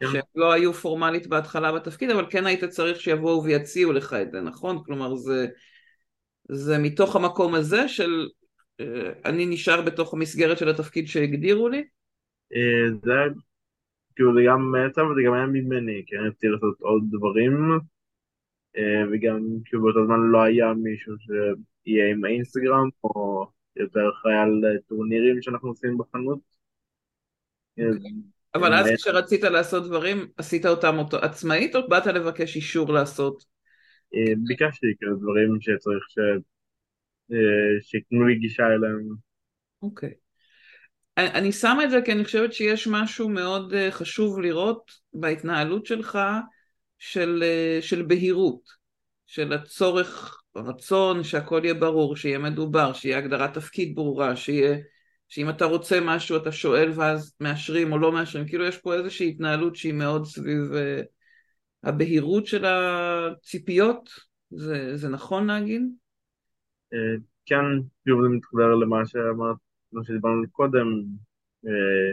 [0.00, 0.06] כן.
[0.06, 4.82] שלא היו פורמלית בהתחלה בתפקיד, אבל כן היית צריך שיבואו ויציעו לך את זה, נכון?
[4.84, 5.46] כלומר זה,
[6.48, 8.28] זה מתוך המקום הזה של
[8.80, 11.84] אה, אני נשאר בתוך המסגרת של התפקיד שהגדירו לי?
[12.54, 13.12] אה, זה
[14.18, 17.52] כאילו זה גם יצא וזה גם היה ממני, כי אני רציתי לעשות עוד דברים,
[18.76, 24.78] אה, וגם כאילו באותו זמן לא היה מישהו שיהיה עם האינסטגרם, או יותר אחראי על
[24.88, 26.38] טורנירים שאנחנו עושים בחנות.
[27.78, 28.10] אוקיי.
[28.54, 33.44] אבל אז כשרצית לעשות דברים, עשית אותם עצמאית, או באת לבקש אישור לעשות?
[34.14, 36.04] אה, ביקשתי כאילו דברים שצריך
[37.80, 39.08] שייתנו לי גישה אליהם.
[39.82, 40.27] אוקיי.
[41.18, 46.18] אני שמה את זה כי אני חושבת שיש משהו מאוד אה, חשוב לראות בהתנהלות שלך
[46.98, 48.60] של, אה, של בהירות,
[49.26, 54.78] של הצורך, רצון שהכל יהיה ברור, שיהיה מדובר, שיהיה הגדרת תפקיד ברורה, שיהיה,
[55.28, 59.28] שאם אתה רוצה משהו אתה שואל ואז מאשרים או לא מאשרים, כאילו יש פה איזושהי
[59.28, 61.04] התנהלות שהיא מאוד סביב uh,
[61.82, 64.10] הבהירות של הציפיות,
[64.50, 65.82] זה, זה נכון להגיד?
[67.46, 67.64] כן,
[68.02, 69.56] כאילו זה מתחבר למה שאמרת
[69.90, 70.86] כמו שדיברנו קודם,
[71.66, 72.12] אה,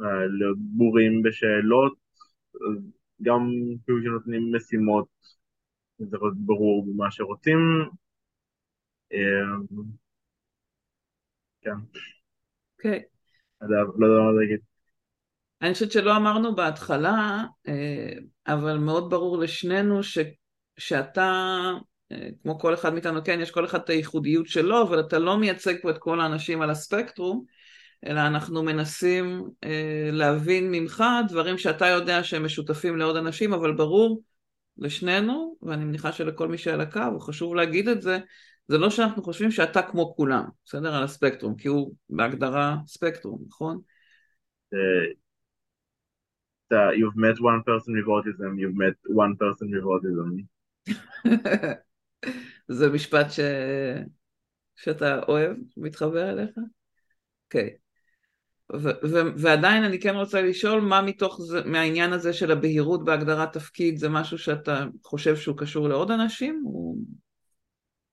[0.00, 1.94] אה, להיות בורים בשאלות,
[3.22, 3.50] גם
[3.84, 5.06] כאילו שנותנים משימות,
[5.98, 7.58] זה יכול להיות ברור במה שרוצים.
[9.12, 9.78] אה,
[11.60, 11.76] כן.
[12.78, 13.02] אוקיי.
[13.60, 14.60] לא יודע מה להגיד.
[15.62, 17.44] אני חושבת שלא אמרנו בהתחלה,
[18.46, 20.18] אבל מאוד ברור לשנינו ש,
[20.78, 21.30] שאתה
[22.42, 25.74] כמו כל אחד מאיתנו, כן, יש כל אחד את הייחודיות שלו, אבל אתה לא מייצג
[25.82, 27.44] פה את כל האנשים על הספקטרום,
[28.06, 34.22] אלא אנחנו מנסים אה, להבין ממך דברים שאתה יודע שהם משותפים לעוד אנשים, אבל ברור
[34.78, 38.18] לשנינו, ואני מניחה שלכל מי שעל הקו, חשוב להגיד את זה,
[38.68, 40.94] זה לא שאנחנו חושבים שאתה כמו כולם, בסדר?
[40.94, 43.80] על הספקטרום, כי הוא בהגדרה ספקטרום, נכון?
[46.72, 50.48] Uh, you've met one person with autism, you've met one person with autism.
[52.68, 53.40] זה משפט ש...
[54.76, 56.50] שאתה אוהב, מתחבר אליך?
[57.46, 57.70] אוקיי.
[57.74, 57.84] Okay.
[58.72, 63.52] ו- ו- ועדיין אני כן רוצה לשאול מה מתוך זה, מהעניין הזה של הבהירות בהגדרת
[63.52, 66.62] תפקיד זה משהו שאתה חושב שהוא קשור לעוד אנשים?
[66.66, 66.96] או...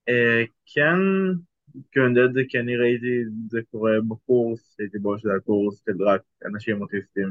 [0.10, 5.84] Uh, כן, את זה כי אני ראיתי את זה קורה בקורס, הייתי בו שזה הקורס
[5.86, 7.30] של רק אנשים אוטיסטים.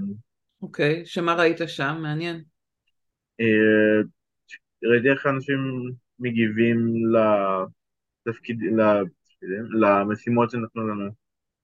[0.62, 1.06] אוקיי, okay.
[1.06, 1.98] שמה ראית שם?
[2.02, 2.42] מעניין.
[3.42, 4.06] Uh,
[4.82, 5.58] ראיתי איך אנשים
[6.20, 6.92] מגיבים
[8.26, 8.60] לתפקיד,
[9.80, 11.06] למשימות שנתנו לנו.
[11.06, 11.12] Okay.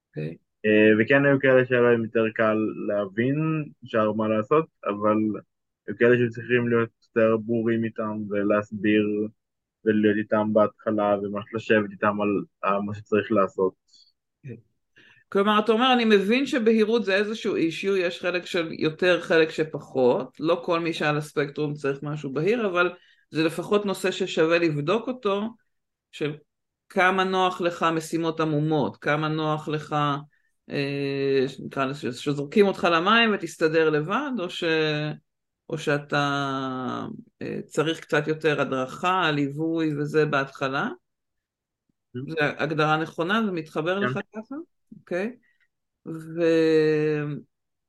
[0.09, 0.37] אוקיי.
[0.67, 2.57] אה, וכן היו כאלה שהיה להם יותר קל
[2.89, 5.17] להבין שאר מה לעשות, אבל
[5.87, 9.05] היו כאלה שצריכים להיות יותר ברורים איתם ולהסביר
[9.85, 12.17] ולהיות איתם בהתחלה וממש לשבת איתם
[12.63, 13.75] על מה שצריך לעשות.
[14.47, 14.51] Okay.
[15.29, 20.37] כלומר, אתה אומר, אני מבין שבהירות זה איזשהו אישיו, יש חלק של יותר, חלק שפחות,
[20.41, 22.91] לא כל מי שעל הספקטרום צריך משהו בהיר, אבל
[23.37, 25.43] זה לפחות נושא ששווה לבדוק אותו,
[26.13, 26.37] של
[26.89, 29.97] כמה נוח לך משימות עמומות, כמה נוח לך,
[30.71, 34.65] אה, נקרא לזה, שזורקים אותך למים ותסתדר לבד, או, ש,
[35.71, 37.07] או שאתה
[37.43, 40.89] אה, צריך קצת יותר הדרכה, ליווי וזה בהתחלה.
[40.89, 42.31] Mm-hmm.
[42.31, 44.21] זו הגדרה נכונה, זה מתחבר לך כן.
[44.35, 44.55] ככה?
[44.99, 45.37] אוקיי.
[46.07, 46.43] ו...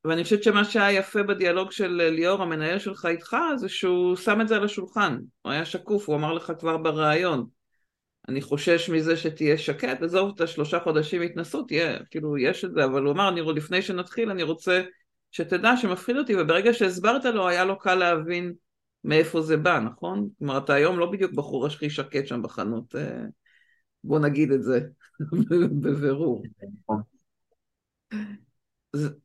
[0.07, 4.47] ואני חושבת שמה שהיה יפה בדיאלוג של ליאור, המנהל שלך איתך, זה שהוא שם את
[4.47, 5.17] זה על השולחן.
[5.41, 7.47] הוא היה שקוף, הוא אמר לך כבר בריאיון.
[8.29, 12.85] אני חושש מזה שתהיה שקט, עזוב את השלושה חודשים התנסות, תהיה, כאילו, יש את זה,
[12.85, 14.81] אבל הוא אמר, אני, לפני שנתחיל, אני רוצה
[15.31, 18.53] שתדע שמפחיד אותי, וברגע שהסברת לו, היה לו קל להבין
[19.03, 20.29] מאיפה זה בא, נכון?
[20.39, 23.23] כלומר, אתה היום לא בדיוק בחור הכי שקט שם בחנות, אה,
[24.03, 24.79] בוא נגיד את זה
[25.81, 26.43] בבירור.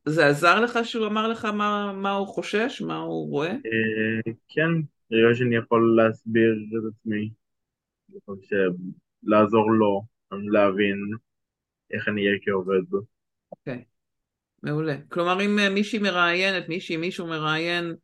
[0.05, 3.51] זה עזר לך שהוא אמר לך מה, מה הוא חושש, מה הוא רואה?
[3.51, 4.69] אה, כן,
[5.11, 7.29] נראה שאני יכול להסביר את עצמי,
[9.23, 10.97] לעזור לו להבין
[11.93, 12.81] איך אני אהיה כעובד.
[13.51, 13.83] אוקיי,
[14.63, 14.95] מעולה.
[15.09, 17.95] כלומר אם אה, מישהי מראיינת, מישהי, מישהו מראיין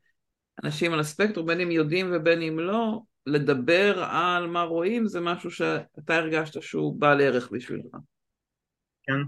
[0.64, 5.52] אנשים על הספקטרום, בין אם יודעים ובין אם לא, לדבר על מה רואים זה משהו
[5.52, 7.96] שאתה הרגשת שהוא בעל ערך בשבילך.
[9.04, 9.22] כן.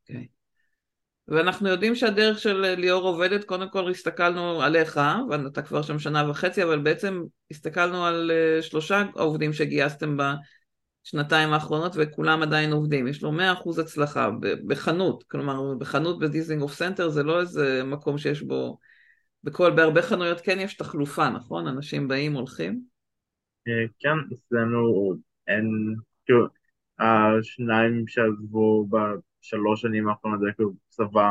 [0.00, 0.35] אוקיי.
[1.28, 6.62] ואנחנו יודעים שהדרך של ליאור עובדת, קודם כל הסתכלנו עליך, ואתה כבר שם שנה וחצי,
[6.62, 13.08] אבל בעצם הסתכלנו על אה, שלושה עובדים שגייסתם בשנתיים האחרונות, וכולם עדיין עובדים.
[13.08, 14.30] יש לו מאה אחוז הצלחה
[14.66, 18.78] בחנות, כלומר בחנות בדיזינגוף סנטר זה לא איזה מקום שיש בו,
[19.44, 21.66] בכל, בהרבה חנויות כן יש תחלופה, נכון?
[21.66, 22.80] אנשים באים, הולכים?
[23.68, 25.14] אה, כן, אצלנו
[25.48, 25.94] אין,
[26.26, 26.46] כאילו,
[26.98, 28.86] השניים שעזבו
[29.46, 31.30] בשלוש שנים האחרונות זה כאילו צבא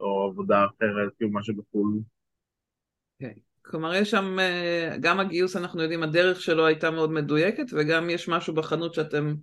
[0.00, 1.98] או עבודה אחרת, כאילו משהו בחו"ל.
[1.98, 3.26] Okay.
[3.26, 3.32] כן.
[3.62, 8.28] כלומר יש שם, אה, גם הגיוס אנחנו יודעים הדרך שלו הייתה מאוד מדויקת וגם יש
[8.28, 9.34] משהו בחנות שאתם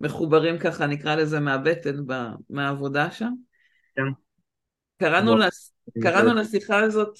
[0.00, 1.96] מחוברים ככה נקרא לזה מהבטן
[2.50, 3.32] מהעבודה שם.
[3.96, 4.02] כן.
[4.98, 5.74] קראנו, לס...
[6.02, 7.18] קראנו לשיחה הזאת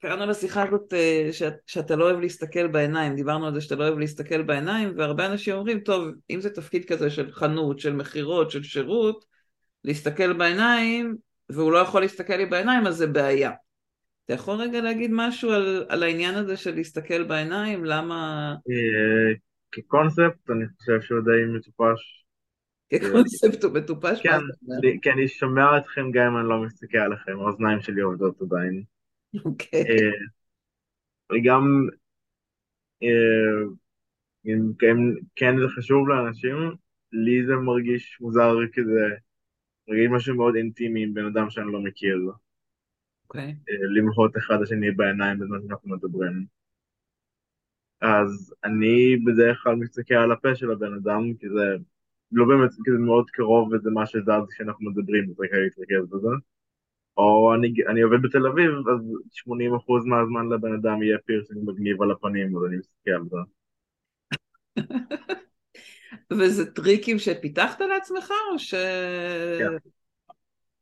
[0.00, 3.84] קראנו לשיחה הזאת אה, שאת, שאתה לא אוהב להסתכל בעיניים, דיברנו על זה שאתה לא
[3.84, 8.50] אוהב להסתכל בעיניים, והרבה אנשים אומרים, טוב, אם זה תפקיד כזה של חנות, של מכירות,
[8.50, 9.24] של שירות,
[9.84, 11.16] להסתכל בעיניים,
[11.48, 13.50] והוא לא יכול להסתכל לי בעיניים, אז זה בעיה.
[14.24, 17.84] אתה יכול רגע להגיד משהו על, על העניין הזה של להסתכל בעיניים?
[17.84, 18.54] למה...
[18.70, 19.34] אה,
[19.72, 22.24] כקונספט, אני חושב שהוא די מטופש.
[22.90, 24.22] כקונספט הוא מטופש?
[24.22, 24.38] כן,
[25.02, 28.82] כי אני שומע אתכם גם אם אני לא מסתכל עליכם, האוזניים שלי עובדות עדיין.
[29.44, 29.82] אוקיי.
[29.82, 30.10] אה,
[31.32, 31.88] וגם,
[33.02, 33.68] אה,
[34.46, 34.72] אם
[35.36, 36.56] כן זה חשוב לאנשים,
[37.12, 39.08] לי זה מרגיש מוזר כזה,
[39.88, 42.16] מרגיש משהו מאוד אינטימי עם בן אדם שאני לא מכיר.
[43.24, 43.56] אוקיי.
[43.70, 46.46] אה, למחות אחד השני בעיניים בזמן שאנחנו מדברים.
[48.00, 51.76] אז אני בדרך כלל מסתכל על הפה של הבן אדם, כי זה
[52.32, 56.28] לא באמת, כי זה מאוד קרוב וזה מה שזז כשאנחנו מדברים, זה כאלה להתרכז בזה.
[57.18, 59.00] או אני, אני עובד בתל אביב, אז
[59.32, 63.36] 80% מהזמן לבן אדם יהיה פירסינג מגניב על הפנים, אז אני מסתכל על זה.
[66.32, 68.74] וזה טריקים שפיתחת לעצמך, או ש...
[69.58, 69.76] כן.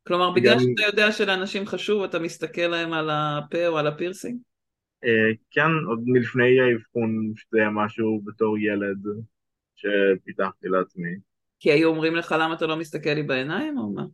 [0.07, 0.61] כלומר, בגלל גם...
[0.61, 4.38] שאתה יודע שלאנשים חשוב, אתה מסתכל להם על הפה או על הפירסינג?
[5.05, 8.99] אה, כן, עוד מלפני האבחון, שזה היה משהו בתור ילד
[9.75, 11.11] שפיתחתי לעצמי.
[11.61, 14.05] כי היו אומרים לך למה אתה לא מסתכל לי בעיניים, או מה?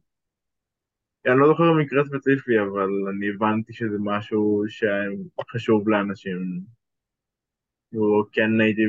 [1.27, 6.61] אני לא זוכר מקרה ספציפי, אבל אני הבנתי שזה משהו שחשוב לאנשים.
[7.93, 8.83] הוא כן הייתי,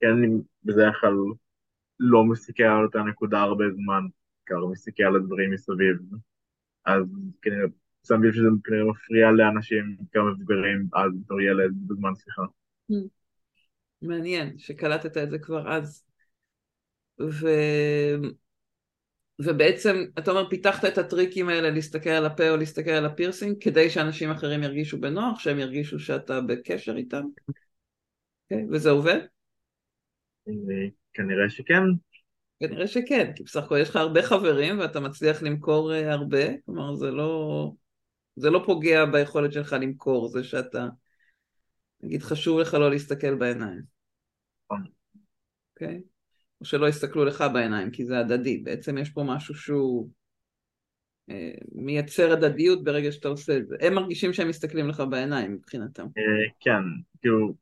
[0.00, 0.16] כן
[0.64, 1.14] בדרך כלל
[2.00, 4.02] לא מסתכל על אותה נקודה הרבה זמן,
[4.48, 5.96] בעיקר מסתכל על הדברים מסביב.
[6.84, 7.02] אז
[7.42, 7.66] כנראה,
[8.08, 12.42] שמתי לב שזה כנראה מפריע לאנשים כמה מבוגרים אז בתור ילד בזמן שיחה.
[12.92, 13.08] Hmm.
[14.02, 16.04] מעניין שקלטת את זה כבר אז.
[17.20, 17.46] ו...
[19.38, 23.90] ובעצם, אתה אומר, פיתחת את הטריקים האלה להסתכל על הפה או להסתכל על הפירסינג כדי
[23.90, 27.22] שאנשים אחרים ירגישו בנוח, שהם ירגישו שאתה בקשר איתם?
[27.22, 27.52] Okay,
[28.50, 29.18] אוקיי, וזה עובד?
[31.14, 31.82] כנראה שכן.
[32.60, 36.94] כנראה שכן, כי בסך הכל יש לך הרבה חברים ואתה מצליח למכור אה, הרבה, כלומר
[36.94, 37.72] זה לא,
[38.36, 40.86] זה לא פוגע ביכולת שלך למכור, זה שאתה,
[42.00, 43.82] נגיד, חשוב לך לא להסתכל בעיניים.
[44.64, 44.84] נכון.
[45.74, 45.96] אוקיי?
[45.96, 46.17] Okay?
[46.60, 48.58] או שלא יסתכלו לך בעיניים, כי זה הדדי.
[48.58, 50.08] בעצם יש פה משהו שהוא
[51.30, 53.76] אה, מייצר הדדיות ברגע שאתה עושה את זה.
[53.80, 56.02] הם מרגישים שהם מסתכלים לך בעיניים מבחינתם.
[56.02, 56.82] אה, כן,
[57.20, 57.54] כאילו,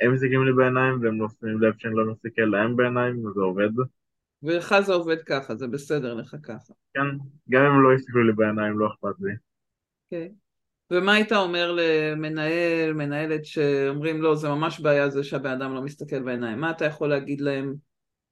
[0.00, 3.68] הם מסתכלים לי בעיניים והם לא שמים לב שאני לא מסתכל להם בעיניים, וזה עובד.
[4.42, 6.72] ולך זה עובד ככה, זה בסדר לך ככה.
[6.94, 7.00] כן,
[7.50, 9.32] גם אם לא יסתכלו לי בעיניים, לא אכפת לי.
[10.10, 10.26] כן.
[10.30, 10.42] Okay.
[10.90, 16.22] ומה היית אומר למנהל, מנהלת שאומרים לא, זה ממש בעיה זה שהבן אדם לא מסתכל
[16.22, 16.60] בעיניים?
[16.60, 17.74] מה אתה יכול להגיד להם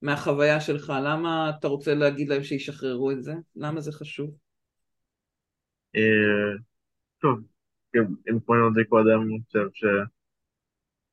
[0.02, 0.92] מהחוויה שלך?
[1.04, 3.34] למה אתה רוצה להגיד להם שישחררו את זה?
[3.56, 4.36] למה זה חשוב?
[5.96, 6.56] אה,
[7.18, 7.40] טוב,
[7.96, 9.68] אם כמו שאמרתי קודם, אני חושב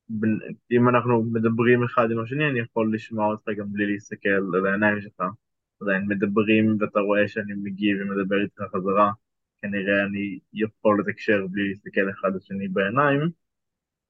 [0.09, 5.01] שאם אנחנו מדברים אחד עם השני, אני יכול לשמוע אותך גם בלי להסתכל על העיניים
[5.01, 5.23] שלך.
[5.81, 9.11] עדיין מדברים ואתה רואה שאני מגיב ומדבר איתך חזרה,
[9.61, 13.21] כנראה אני יכול לתקשר בלי להסתכל אחד לשני בעיניים.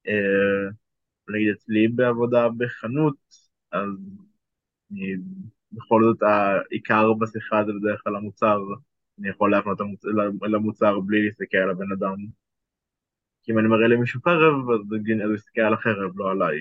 [0.08, 0.70] אה,
[1.30, 3.16] נגיד אצלי בעבודה בחנות,
[3.72, 3.90] אז
[5.72, 8.60] בכל זאת העיקר בשיחה זה בדרך כלל המוצר,
[9.20, 9.80] אני יכול להפנות
[10.42, 12.16] למוצר בלי להסתכל על הבן אדם.
[13.44, 14.80] כי אם אני מראה למישהו חרב, אז
[15.26, 16.58] הוא יסתכל על החרב, לא עליי.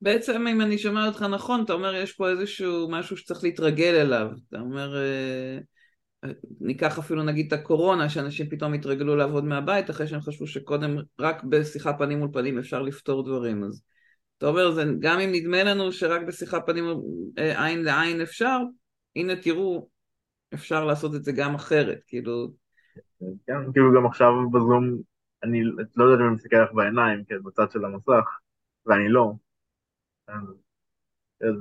[0.00, 4.30] בעצם אם אני שומע אותך נכון, אתה אומר יש פה איזשהו משהו שצריך להתרגל אליו.
[4.48, 5.58] אתה אומר, אה,
[6.60, 11.44] ניקח אפילו נגיד את הקורונה, שאנשים פתאום התרגלו לעבוד מהבית, אחרי שהם חשבו שקודם רק
[11.44, 13.64] בשיחה פנים מול פנים אפשר לפתור דברים.
[13.64, 13.82] אז
[14.38, 16.84] אתה אומר, זה, גם אם נדמה לנו שרק בשיחה פנים
[17.38, 18.58] אה, עין לעין אפשר,
[19.16, 19.88] הנה תראו,
[20.54, 22.52] אפשר לעשות את זה גם אחרת, כאילו...
[23.46, 25.02] כן, כאילו גם עכשיו בזום,
[25.42, 25.64] אני
[25.96, 28.24] לא יודע אם אני מסתכל לך בעיניים, כן, בצד של המסך,
[28.86, 29.32] ואני לא.
[30.28, 30.42] אז,
[31.40, 31.54] אז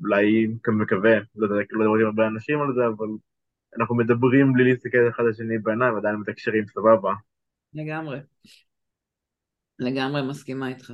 [0.00, 3.06] אולי מקווה, לא יודע, לא רואים הרבה אנשים על זה, אבל
[3.78, 7.12] אנחנו מדברים בלי להסתכל אחד לשני בעיניים, עדיין מתקשרים סבבה.
[7.74, 8.18] לגמרי.
[9.78, 10.92] לגמרי מסכימה איתך.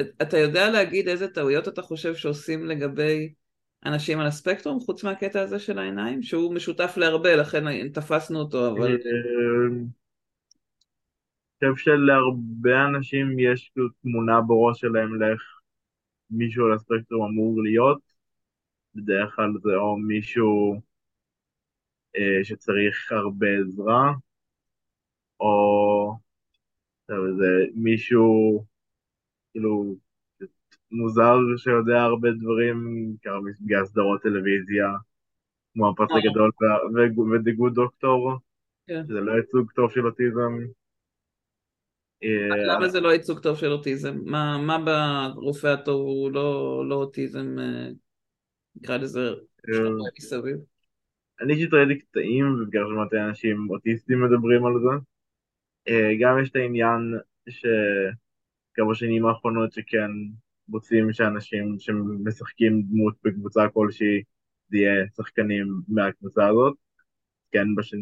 [0.00, 3.32] אתה יודע להגיד איזה טעויות אתה חושב שעושים לגבי
[3.84, 8.96] אנשים על הספקטרום, חוץ מהקטע הזה של העיניים, שהוא משותף להרבה, לכן תפסנו אותו, אבל...
[11.62, 13.72] אני חושב שלהרבה אנשים יש
[14.02, 15.42] תמונה בראש שלהם לאיך
[16.30, 18.00] מישהו על הספקטרום אמור להיות,
[18.94, 20.80] בדרך כלל זה או מישהו
[22.16, 24.12] אה, שצריך הרבה עזרה,
[25.40, 26.14] או
[27.08, 28.64] זה מישהו
[29.52, 29.96] כאילו
[30.90, 32.76] מוזר שיודע הרבה דברים,
[33.22, 34.86] כמה מסוגי סדרות טלוויזיה,
[35.74, 36.16] כמו הפרס אה.
[36.16, 36.50] הגדול
[36.94, 38.38] ו-The Good Doctor,
[38.86, 39.02] כן.
[39.04, 40.58] שזה לא ייצוג טוב של אוטיזם.
[42.24, 44.16] אה, למה זה לא ייצוג טוב של אוטיזם?
[44.24, 44.78] מה
[45.34, 47.88] ברופא הטוב הוא לא, לא אוטיזם, אה,
[48.76, 49.30] נקרא לזה,
[50.18, 50.56] מסביב?
[51.40, 55.04] אני אישית ראיתי קטעים, ובגלל שמעתי אנשים אוטיסטים מדברים על זה.
[56.20, 57.18] גם יש את העניין
[58.78, 60.10] שכמה שנים האחרונות שכן
[60.72, 64.22] רוצים שאנשים שמשחקים דמות בקבוצה כלשהי,
[64.70, 66.76] זה יהיה שחקנים מהקבוצה הזאת.
[67.52, 67.98] כן, בשנ...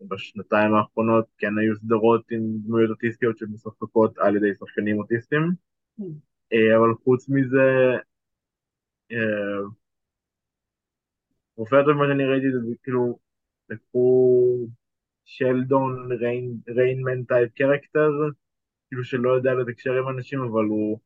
[0.00, 5.42] בשנתיים האחרונות כן היו סדרות עם דמויות אוטיסטיות שמשחקות על ידי שחקנים אוטיסטים,
[6.00, 6.04] mm.
[6.76, 7.96] אבל חוץ מזה,
[9.12, 9.60] אה,
[11.56, 13.18] הרופא הטוב מה שאני ראיתי זה כאילו,
[13.68, 14.66] לקחו
[15.24, 16.08] שלדון
[16.68, 18.10] ריינמן type character,
[18.90, 20.98] כאילו שלא יודע לתקשר עם אנשים אבל הוא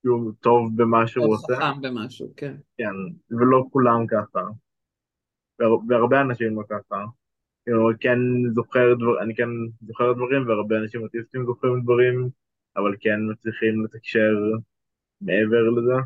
[0.00, 1.54] כאילו טוב במה שהוא עושה.
[1.56, 2.56] חכם במשהו, כן.
[2.78, 2.94] כן,
[3.30, 4.40] ולא כולם ככה.
[5.88, 7.04] והרבה אנשים לא ככה.
[7.64, 8.18] כאילו, כן
[8.54, 9.48] זוכר דבר, אני כן
[9.80, 12.28] זוכר דברים, והרבה אנשים אוטיסטים זוכרים דברים,
[12.76, 14.30] אבל כן מצליחים לתקשר
[15.20, 16.00] מעבר לזה.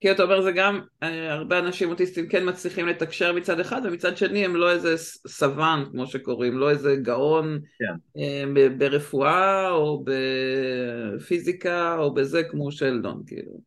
[0.00, 4.16] כי אתה אומר זה גם, אה, הרבה אנשים אוטיסטים כן מצליחים לתקשר מצד אחד, ומצד
[4.16, 4.94] שני הם לא איזה
[5.26, 8.20] סוואן, כמו שקוראים, לא איזה גאון כן.
[8.20, 10.04] אה, ברפואה או
[11.16, 13.60] בפיזיקה או בזה כמו שלדון, כאילו.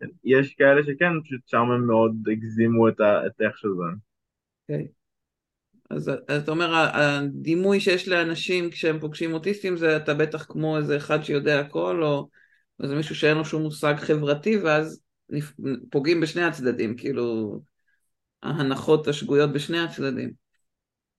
[0.00, 3.82] כן, יש כאלה שכן, פשוט שם הם מאוד הגזימו את, ה, את איך שזה.
[4.72, 5.00] Okay.
[5.90, 11.22] אז אתה אומר, הדימוי שיש לאנשים כשהם פוגשים אוטיסטים זה אתה בטח כמו איזה אחד
[11.22, 12.28] שיודע הכל, או
[12.82, 15.02] איזה מישהו שאין לו שום מושג חברתי, ואז
[15.90, 17.60] פוגעים בשני הצדדים, כאילו
[18.42, 20.32] ההנחות השגויות בשני הצדדים.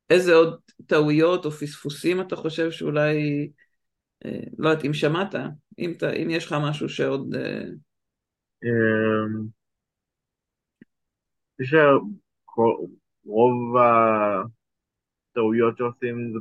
[0.09, 3.17] איזה עוד טעויות או פספוסים אתה חושב שאולי,
[4.25, 5.35] אה, לא יודעת, אם שמעת,
[5.79, 5.93] אם,
[6.23, 7.35] אם יש לך משהו שעוד...
[7.35, 7.63] אה,
[8.63, 9.47] אמ,
[13.25, 13.77] רוב
[15.31, 16.33] הטעויות שעושים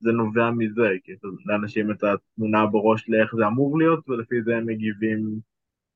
[0.00, 1.12] זה נובע מזה, כי
[1.46, 5.40] לאנשים את התמונה בראש לאיך זה אמור להיות, ולפי זה הם מגיבים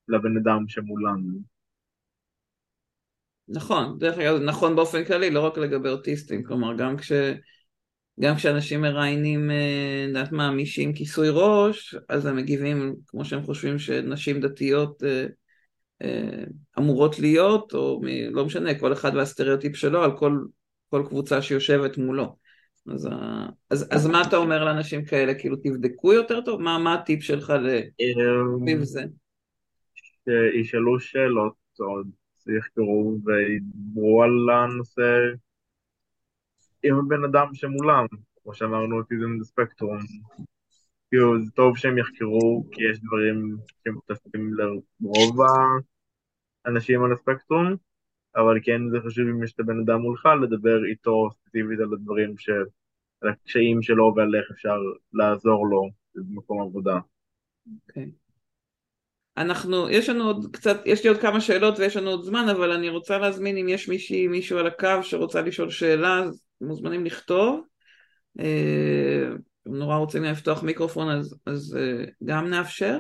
[0.09, 1.22] לבן אדם שמולם.
[3.48, 7.12] נכון, דרך אגב, נכון באופן כללי, לא רק לגבי אוטיסטים, כלומר גם כש...
[8.20, 13.42] גם כשאנשים מראיינים, אה, יודעת מה, מישהי עם כיסוי ראש, אז הם מגיבים כמו שהם
[13.42, 15.26] חושבים שנשים דתיות אה,
[16.03, 16.44] אה,
[16.78, 20.38] אמורות להיות, או מ, לא משנה, כל אחד והסטריאוטיפ שלו על כל,
[20.90, 22.36] כל קבוצה שיושבת מולו.
[22.92, 23.09] אז,
[23.70, 25.34] אז, אז מה אתה אומר לאנשים כאלה?
[25.34, 26.61] כאילו תבדקו יותר טוב?
[26.61, 29.05] מה, מה הטיפ שלך לסביב זה?
[30.25, 32.11] שישאלו שאלות עוד,
[32.45, 35.18] שיחקרו וידברו על הנושא
[36.83, 38.07] עם הבן אדם שמולם,
[38.43, 39.99] כמו שאמרנו אוטיזם זה ספקטרום.
[41.09, 45.37] כאילו זה טוב שהם יחקרו כי יש דברים שמתעסקים לרוב
[46.64, 47.77] האנשים על הספקטרום,
[48.37, 52.39] אבל כן זה חשוב אם יש את הבן אדם מולך לדבר איתו ספציפית על הדברים,
[52.39, 52.51] ש...
[53.20, 54.77] על הקשיים שלו ועל איך אפשר
[55.12, 56.99] לעזור לו במקום עבודה.
[57.89, 58.05] אוקיי.
[58.05, 58.22] Okay.
[59.37, 62.72] אנחנו, יש לנו עוד קצת, יש לי עוד כמה שאלות ויש לנו עוד זמן, אבל
[62.72, 67.61] אני רוצה להזמין אם יש מישהי, מישהו על הקו שרוצה לשאול שאלה, אז מוזמנים לכתוב.
[68.41, 69.28] אה,
[69.68, 72.99] אם נורא רוצים לפתוח מיקרופון אז, אז אה, גם נאפשר.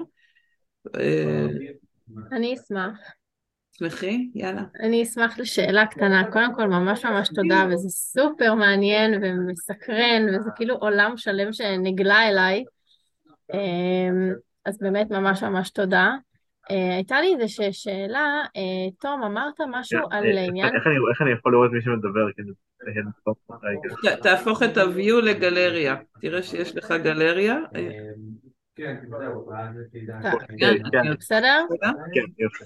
[0.96, 1.46] אה,
[2.32, 2.98] אני אשמח.
[3.72, 4.62] שמחי, יאללה.
[4.80, 6.30] אני אשמח לשאלה קטנה.
[6.32, 12.64] קודם כל, ממש ממש תודה, וזה סופר מעניין ומסקרן, וזה כאילו עולם שלם שנגלה אליי.
[14.64, 16.10] אז באמת ממש ממש תודה.
[16.62, 20.76] Uh, הייתה לי איזושהי שאלה, uh, תום, אמרת משהו כן, על uh, עניין...
[20.76, 22.26] איך אני, יכול לראות מי שמדבר?
[24.22, 27.58] תהפוך את ה-view לגלריה, תראה שיש לך גלריה.
[28.76, 28.96] כן,
[30.92, 31.64] כן, בסדר?
[32.14, 32.64] כן, יופי.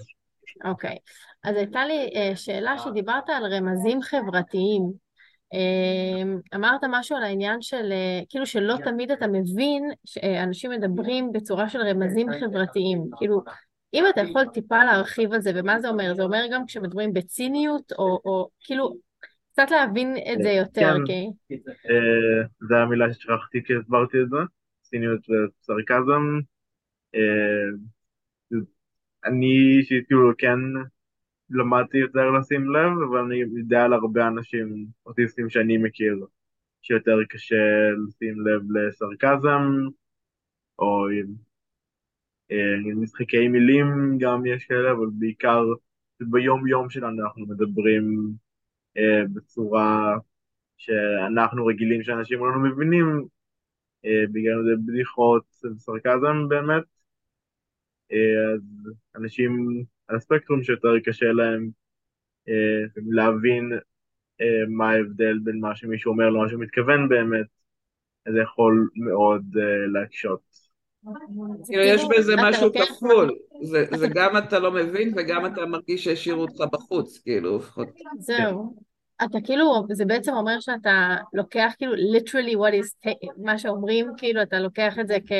[0.65, 0.97] אוקיי,
[1.43, 5.06] אז הייתה לי שאלה שדיברת על רמזים חברתיים.
[5.53, 11.69] אמ, אמרת משהו על העניין של, אה, כאילו שלא תמיד אתה מבין שאנשים מדברים בצורה
[11.69, 13.09] של רמזים חברתיים.
[13.17, 13.41] כאילו,
[13.93, 16.13] אם אתה יכול טיפה להרחיב על זה, ומה זה אומר?
[16.13, 18.97] זה אומר גם כשמדברים בציניות, או, או כאילו,
[19.51, 21.23] קצת להבין את זה יותר, כן.
[21.49, 21.55] כי...
[21.89, 24.37] אה, זו המילה ששכחתי כשהסברתי את זה,
[24.81, 26.39] ציניות וסרקזם.
[27.15, 27.69] אה,
[29.25, 30.59] אני אישית כאילו כן
[31.49, 36.25] למדתי יותר לשים לב, אבל אני יודע על הרבה אנשים אוטיסטים שאני מכיר
[36.81, 39.61] שיותר קשה לשים לב לסרקזם,
[40.79, 41.07] או
[42.51, 45.63] אה, משחקי מילים גם יש כאלה, אבל בעיקר
[46.19, 48.31] ביום יום שלנו אנחנו מדברים
[48.97, 50.17] אה, בצורה
[50.77, 53.25] שאנחנו רגילים שאנשים לא מבינים,
[54.05, 55.43] אה, בגלל זה בדיחות
[55.75, 56.83] וסרקזם באמת,
[58.11, 58.61] אה, אז
[59.15, 61.69] אנשים הספקטרום שיותר קשה להם
[62.49, 63.71] אה, להבין
[64.41, 67.45] אה, מה ההבדל בין מה שמישהו אומר למה שהוא מתכוון באמת,
[68.33, 70.67] זה יכול מאוד אה, להקשות.
[71.65, 76.41] כאילו יש בזה משהו כפול, זה זה גם אתה לא מבין וגם אתה מרגיש שהשאירו
[76.41, 77.87] אותך בחוץ, כאילו, לפחות.
[78.19, 78.75] זהו.
[79.23, 84.59] אתה כאילו, זה בעצם אומר שאתה לוקח כאילו literally what is, מה שאומרים, כאילו, אתה
[84.59, 85.31] לוקח את זה כ...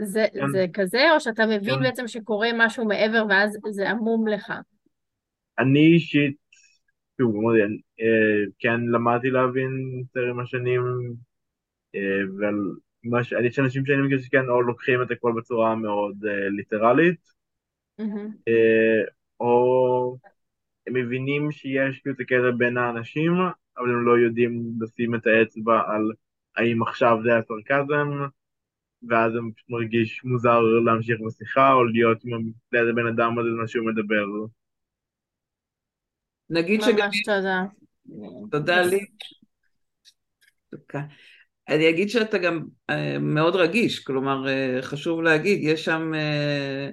[0.00, 0.48] זה, כן.
[0.52, 1.82] זה כזה, או שאתה מבין כן.
[1.82, 4.52] בעצם שקורה משהו מעבר ואז זה עמום לך?
[5.58, 6.36] אני אישית,
[7.20, 7.34] שוב,
[8.00, 8.06] אה,
[8.58, 10.82] כן למדתי להבין יותר עם השנים,
[11.94, 12.54] אה, ועל
[13.04, 13.32] מה ש...
[13.44, 17.20] יש אנשים שאני מכיר שכן או לוקחים את הכל בצורה מאוד אה, ליטרלית.
[18.48, 19.02] אה,
[19.40, 20.16] או
[20.86, 23.32] הם מבינים שיש כאילו את הקטע בין האנשים,
[23.78, 26.12] אבל הם לא יודעים לשים את האצבע על
[26.56, 28.08] האם עכשיו זה היה סרקזם,
[29.08, 33.68] ואז הם פשוט מרגיש מוזר להמשיך בשיחה, או להיות עם ליד הבן אדם הזה מה
[33.68, 34.26] שהוא מדבר.
[36.50, 37.64] נגיד שגם, ממש תודה.
[38.50, 38.98] תודה לי.
[41.68, 46.88] אני אגיד שאתה גם אה, מאוד רגיש, כלומר אה, חשוב להגיד, יש שם, אה,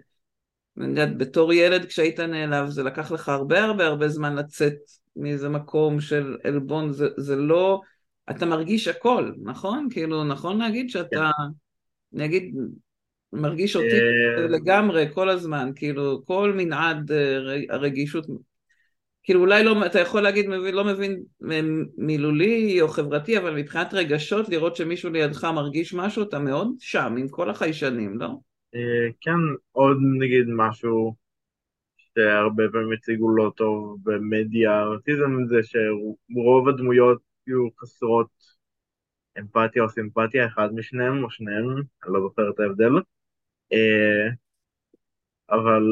[0.77, 4.75] אני יודעת, בתור ילד כשהיית נעלב זה לקח לך הרבה הרבה הרבה זמן לצאת
[5.15, 7.81] מאיזה מקום של עלבון, זה, זה לא,
[8.29, 9.87] אתה מרגיש הכל, נכון?
[9.91, 11.31] כאילו נכון להגיד שאתה,
[12.15, 12.55] אני אגיד,
[13.33, 17.37] מרגיש אותי אה, לגמרי כל הזמן, כאילו כל מנעד אה,
[17.69, 18.25] הרגישות
[19.23, 21.23] כאילו אולי לא, אתה יכול להגיד מבין, לא מבין
[21.97, 27.27] מילולי או חברתי, אבל מבחינת רגשות, לראות שמישהו לידך מרגיש משהו, אתה מאוד שם עם
[27.27, 28.27] כל החיישנים, לא?
[28.75, 29.39] אה, כן,
[29.71, 31.15] עוד נגיד משהו
[31.97, 38.27] שהרבה פעמים הציגו לא טוב במדיה, אוטיזם זה שרוב הדמויות יהיו חסרות
[39.39, 42.91] אמפתיה או סימפתיה, אחד משניהם או שניהם, אני לא זוכר את ההבדל.
[43.73, 44.29] אה,
[45.49, 45.83] אבל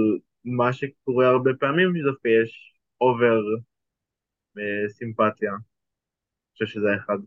[0.46, 3.42] מה שקורה הרבה פעמים זה דווקא יש אובר
[4.90, 5.60] סימפתיה, אני
[6.54, 7.18] חושב שזה אחד,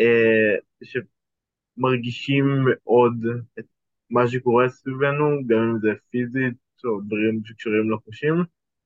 [0.00, 3.14] אה, שמרגישים מאוד
[3.58, 3.64] את
[4.10, 6.54] מה שקורה סביבנו, גם אם זה פיזית
[6.84, 8.34] או דברים שקשורים לחושים,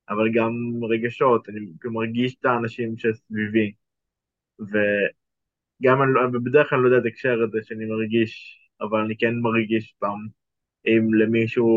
[0.08, 0.52] אבל גם
[0.90, 3.72] רגשות, אני מרגיש את האנשים שסביבי,
[5.80, 9.34] וגם אני, לא- בדרך כלל לא יודע את הקשר הזה שאני מרגיש, אבל אני כן
[9.42, 10.28] מרגיש פעם,
[10.86, 11.68] אם למישהו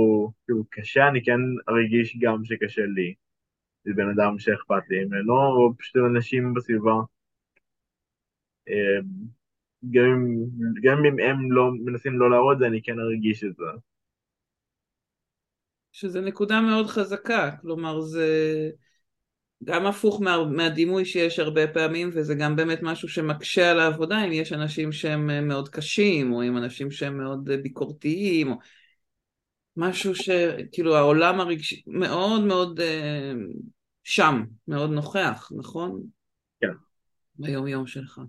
[0.45, 1.39] כאילו קשה, אני כן
[1.69, 3.13] ארגיש גם שקשה לי.
[3.85, 6.93] זה בן אדם שאכפת לי ממנו, או פשוט אנשים בסביבה.
[8.69, 8.99] אה,
[9.91, 10.45] גם אם,
[10.83, 13.63] גם אם הם לא מנסים לא להראות את זה, אני כן ארגיש את זה.
[15.91, 18.27] שזה נקודה מאוד חזקה, כלומר זה
[19.63, 24.31] גם הפוך מה, מהדימוי שיש הרבה פעמים, וזה גם באמת משהו שמקשה על העבודה, אם
[24.31, 28.55] יש אנשים שהם אה, מאוד קשים, או עם אנשים שהם מאוד אה, ביקורתיים, או
[29.77, 33.31] משהו שכאילו העולם הרגשי מאוד מאוד אה,
[34.03, 36.01] שם, מאוד נוכח, נכון?
[36.61, 36.71] כן.
[37.35, 38.21] ביום יום שלך.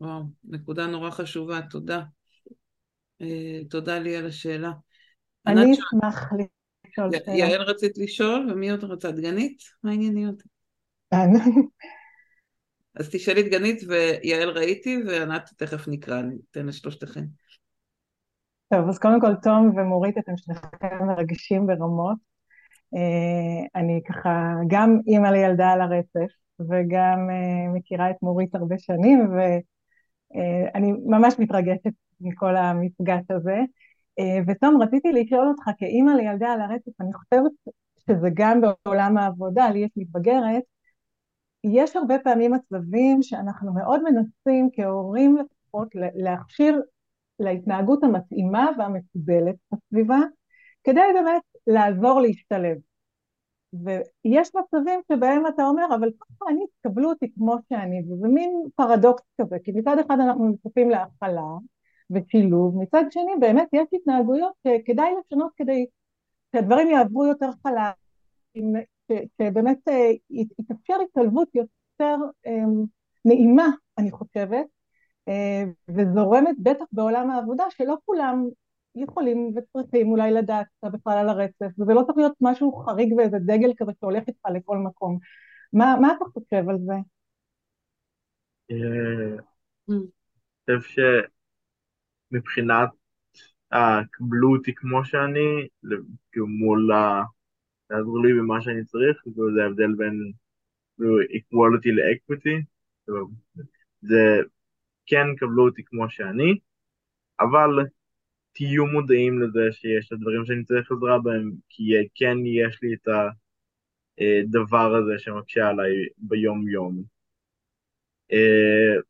[0.00, 2.02] וואו, נקודה נורא חשובה, תודה.
[3.20, 4.70] אה, תודה לי על השאלה.
[5.46, 6.32] אני אשמח
[6.98, 7.36] לשאול שאלה.
[7.36, 9.10] יעל רצית לשאול, ומי עוד רצה?
[9.10, 9.62] דגנית?
[9.82, 10.42] מה הענייניות?
[12.96, 17.24] אז תשאלי דגנית ויעל ראיתי, וענת תכף נקרא, אני אתן לשלושתכם.
[18.68, 22.16] טוב, אז קודם כל, תום ומורית, אתם שניכם מרגשים ברמות.
[22.94, 29.28] אה, אני ככה גם אימא לילדה על הרצף, וגם אה, מכירה את מורית הרבה שנים,
[29.34, 33.56] ואני ממש מתרגשת מכל המפגש הזה.
[34.18, 37.52] אה, ותום, רציתי לשאול אותך, כאימא לילדה על הרצף, אני חושבת
[37.96, 40.62] שזה גם בעולם העבודה, לי יש מתבגרת,
[41.64, 46.80] יש הרבה פעמים מצבים שאנחנו מאוד מנסים כהורים לפחות להכשיר
[47.38, 50.18] להתנהגות המתאימה והמקובלת בסביבה,
[50.84, 52.76] כדי באמת לעזור להשתלב.
[53.84, 59.22] ויש מצבים שבהם אתה אומר, אבל ככה אני, תקבלו אותי כמו שאני, וזה מין פרדוקס
[59.40, 61.42] כזה, כי מצד אחד אנחנו מצפים להכלה
[62.10, 65.86] ושילוב, מצד שני באמת יש התנהגויות שכדאי לשנות כדי
[66.52, 67.94] שהדברים יעברו יותר חלק,
[69.12, 72.84] שבאמת אה, יתאפשר התעלבות יותר אמ,
[73.24, 74.66] נעימה, אני חושבת,
[75.28, 78.44] אה, וזורמת בטח בעולם העבודה, שלא כולם
[78.94, 83.72] יכולים וצריכים אולי לדעת בכלל על הרצף, וזה לא צריך להיות משהו חריג ואיזה דגל
[83.76, 85.18] כזה שהולך איתך לכל מקום.
[85.72, 86.94] מה, מה אתה חושב על זה?
[88.70, 89.36] אה,
[90.68, 91.20] אני חושב
[92.34, 92.88] שמבחינת
[93.72, 95.68] הקבלו אותי כמו שאני,
[96.32, 97.22] כאילו מול ה...
[97.90, 99.16] לעזור לי במה שאני צריך,
[99.54, 100.32] זה ההבדל בין
[101.36, 102.62] equality ל-equity,
[104.02, 104.40] זה
[105.06, 106.58] כן קבלו אותי כמו שאני,
[107.40, 107.86] אבל
[108.52, 113.08] תהיו מודעים לזה שיש את הדברים שאני צריך עזרה בהם, כי כן יש לי את
[114.18, 117.02] הדבר הזה שמקשה עליי ביום יום.
[118.32, 119.00] אה,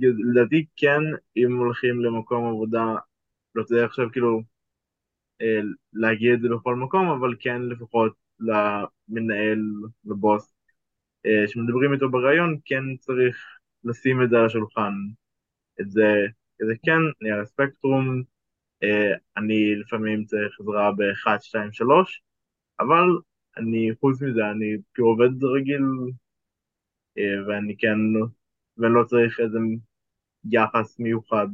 [0.00, 1.00] לדעתי כן,
[1.36, 2.94] אם הולכים למקום עבודה,
[3.54, 4.42] לא צריך עכשיו כאילו
[5.42, 5.60] אה,
[5.92, 9.58] להגיד את זה בכל מקום, אבל כן לפחות למנהל,
[10.04, 10.54] לבוס,
[11.26, 13.36] אה, שמדברים איתו בריאיון, כן צריך
[13.84, 14.92] לשים את זה על השולחן.
[15.80, 16.26] את זה,
[16.66, 18.22] זה כן, אני על הספקטרום,
[18.82, 22.22] אה, אני לפעמים צריך עזרה ב-1, 2, 3,
[22.80, 23.06] אבל
[23.56, 25.82] אני, חוץ מזה, אני כאילו עובד רגיל,
[27.46, 27.98] ואני כן,
[28.78, 29.58] ואני לא צריך איזה
[30.50, 31.46] יחס מיוחד.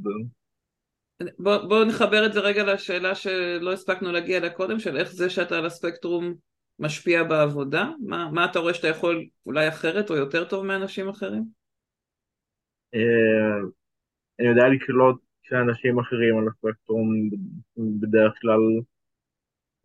[1.38, 5.30] בואו בוא נחבר את זה רגע לשאלה שלא הספקנו להגיע אליה קודם, של איך זה
[5.30, 6.34] שאתה על הספקטרום
[6.78, 7.90] משפיע בעבודה?
[8.06, 11.44] מה, מה אתה רואה שאתה יכול אולי אחרת או יותר טוב מאנשים אחרים?
[12.94, 13.68] אה,
[14.38, 17.30] אני יודע לקלוט שאנשים אחרים על הספקטרום
[17.76, 18.60] בדרך כלל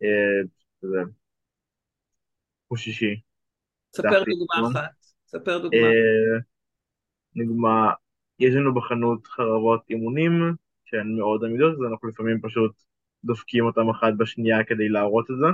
[0.02, 1.02] אה,
[2.68, 3.20] חושישי.
[3.96, 4.90] ספר דוגמה אחת.
[5.26, 5.80] ספר דוגמה.
[7.36, 7.92] דוגמה,
[8.38, 10.54] יש לנו בחנות חרבות אימונים
[10.84, 12.72] שהן מאוד עמידות, אז אנחנו לפעמים פשוט
[13.24, 15.46] דופקים אותן אחת בשנייה כדי להראות את זה.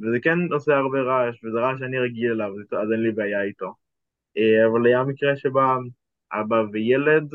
[0.00, 3.74] וזה כן עושה הרבה רעש, וזה רעש שאני רגיל אליו, אז אין לי בעיה איתו.
[4.36, 5.76] אה, אבל היה מקרה שבא
[6.32, 7.32] אבא וילד,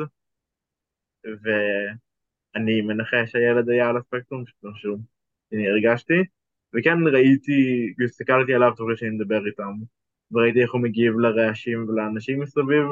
[1.26, 4.43] ואני מנחש שהילד היה על הספקטרום,
[5.51, 6.13] שאני הרגשתי,
[6.74, 9.74] וכן ראיתי, הסתכלתי עליו תוך שאני מדבר איתם,
[10.32, 12.86] וראיתי איך הוא מגיב לרעשים ולאנשים מסביב,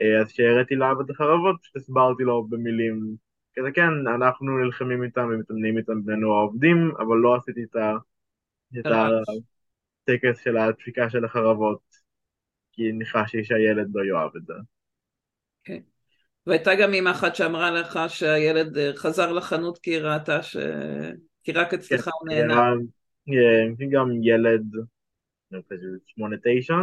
[0.00, 3.16] אז כשהראיתי לאבא את החרבות, פשוט הסברתי לו במילים
[3.54, 7.96] כזה כן, אנחנו נלחמים איתם ומתאמנים איתם בני נוער עובדים, אבל לא עשיתי את ה...
[8.78, 11.80] את הטקס של הדפיקה של החרבות,
[12.72, 14.54] כי ניחשתי שהילד לא יאהב את זה.
[15.64, 15.78] כן.
[16.46, 20.56] והייתה גם אימא אחת שאמרה לך שהילד אה, חזר לחנות כי היא ראתה ש...
[21.44, 22.70] כי רק אצלך הוא כן, נהנה.
[23.78, 24.64] כן, גם ילד,
[25.52, 25.76] אני חושב,
[26.06, 26.74] שמונה תשע,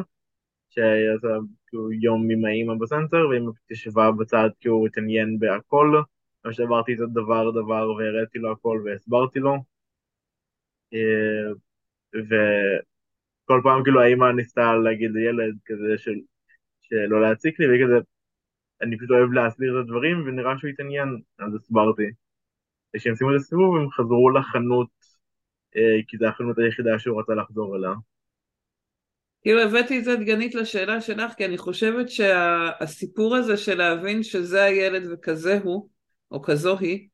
[1.70, 6.02] כאילו יום עם האימא בסנסר, ואימא ישבה בצד כי הוא התעניין בהכל,
[6.44, 9.56] אז שעברתי את הדבר דבר והראיתי לו הכל והסברתי לו.
[10.94, 11.54] אה,
[12.16, 16.16] וכל פעם כאילו האמא ניסתה להגיד לילד כזה של,
[16.82, 17.96] שלא להציק לי, והיא כזה,
[18.82, 22.10] אני פשוט אוהב להסביר את הדברים, ונראה שהוא התעניין, אז הסברתי.
[22.96, 24.90] כשהם סיימו את הסיבוב הם חזרו לחנות,
[25.76, 27.94] אה, כי זו החנות היחידה שהוא רצה לחזור אליה.
[29.42, 34.64] כאילו הבאתי את זה דגנית לשאלה שלך, כי אני חושבת שהסיפור הזה של להבין שזה
[34.64, 35.90] הילד וכזה הוא,
[36.32, 37.08] או כזו היא,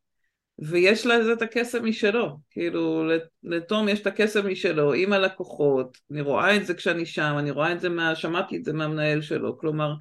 [0.59, 3.03] ויש לה את הקסם משלו, כאילו
[3.43, 7.71] לתום יש את הקסם משלו עם הלקוחות, אני רואה את זה כשאני שם, אני רואה
[7.71, 9.93] את זה, מה, שמעתי את זה מהמנהל שלו, כלומר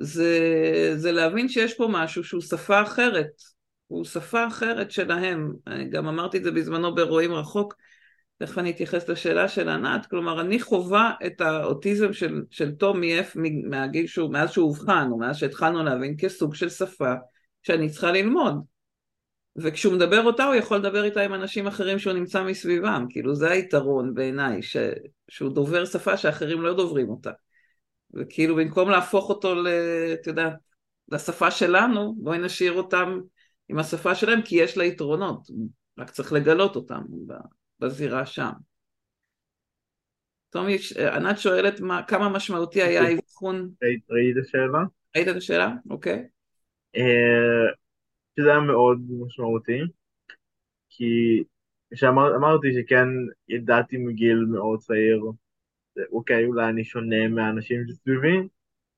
[0.00, 0.40] זה,
[0.96, 3.30] זה להבין שיש פה משהו שהוא שפה אחרת,
[3.86, 5.52] הוא שפה אחרת שלהם,
[5.90, 7.74] גם אמרתי את זה בזמנו ברואים רחוק,
[8.38, 13.36] תכף אני אתייחס לשאלה של ענת, כלומר אני חווה את האוטיזם של, של תום מאיף,
[13.64, 17.12] מהגיל שהוא, מאז שהוא אובחן, או מאז שהתחלנו להבין כסוג של שפה
[17.62, 18.54] שאני צריכה ללמוד.
[19.56, 23.50] וכשהוא מדבר אותה הוא יכול לדבר איתה עם אנשים אחרים שהוא נמצא מסביבם, כאילו זה
[23.50, 24.76] היתרון בעיניי, ש...
[25.28, 27.30] שהוא דובר שפה שאחרים לא דוברים אותה.
[28.14, 29.54] וכאילו במקום להפוך אותו.
[30.14, 30.50] אתה יודע,
[31.12, 33.20] לשפה שלנו, בואי נשאיר אותם
[33.68, 35.46] עם השפה שלהם, כי יש לה יתרונות,
[35.98, 37.02] רק צריך לגלות אותם
[37.80, 38.50] בזירה שם.
[40.50, 40.76] תומי,
[41.12, 43.70] ענת שואלת מה, כמה משמעותי היה האבחון...
[44.10, 44.78] ראית את השאלה?
[45.16, 45.74] ראית את השאלה?
[45.90, 46.28] אוקיי.
[46.96, 47.72] אה,
[48.38, 49.80] שזה היה מאוד משמעותי,
[50.88, 51.42] כי
[51.94, 53.08] כשאמרתי שכן
[53.48, 55.24] ידעתי מגיל מאוד צעיר,
[56.12, 58.48] אוקיי, אולי אני שונה מהאנשים שסביבי,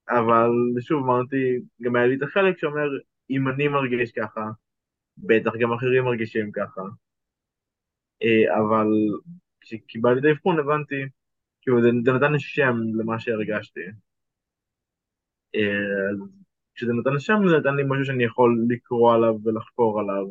[0.09, 0.51] אבל
[0.81, 2.89] שוב אמרתי, גם היה לי את החלק שאומר,
[3.31, 4.51] אם אני מרגיש ככה,
[5.18, 6.83] בטח גם אחרים מרגישים ככה.
[8.23, 8.87] אה, אבל
[9.61, 11.03] כשקיבלתי את האבחון הבנתי,
[11.61, 13.81] כאילו זה נתן שם למה שהרגשתי.
[15.55, 16.18] אה, אז
[16.75, 20.27] כשזה נותן שם זה נתן לי משהו שאני יכול לקרוא עליו ולחקור עליו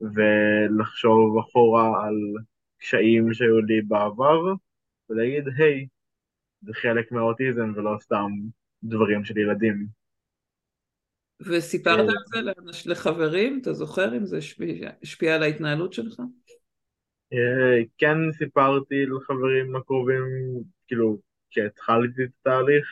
[0.00, 2.14] ולחשוב אחורה על
[2.78, 4.54] קשיים שהיו לי בעבר,
[5.10, 5.86] ולהגיד, היי,
[6.62, 8.30] זה חלק מהאוטיזם ולא סתם
[8.82, 9.86] דברים של ילדים.
[11.40, 12.14] וסיפרת אה.
[12.34, 13.58] על זה לחברים?
[13.62, 14.38] אתה זוכר אם זה
[15.02, 16.20] השפיע על ההתנהלות שלך?
[17.32, 20.22] אה, כן סיפרתי לחברים הקרובים,
[20.86, 21.18] כאילו,
[21.50, 22.86] כשהתחלתי את התהליך,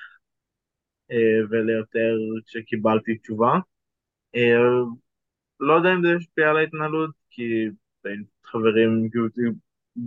[1.11, 2.15] אה, וליותר
[2.47, 3.59] כשקיבלתי תשובה.
[5.61, 7.43] לא יודע אם זה השפיע על ההתנהלות, כי
[8.05, 9.27] בין חברים, כאילו,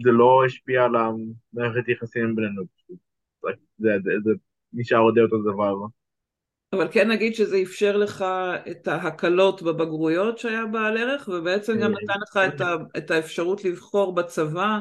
[0.04, 2.64] זה לא השפיע על המערכת יחסים בינינו,
[3.78, 4.32] זה, זה, זה
[4.74, 5.74] נשאר עוד אותו דבר.
[6.74, 8.26] אבל כן נגיד שזה אפשר לך
[8.72, 14.16] את ההקלות בבגרויות שהיה בעל ערך, ובעצם גם נתן לך את, ה, את האפשרות לבחור
[14.16, 14.80] בצבא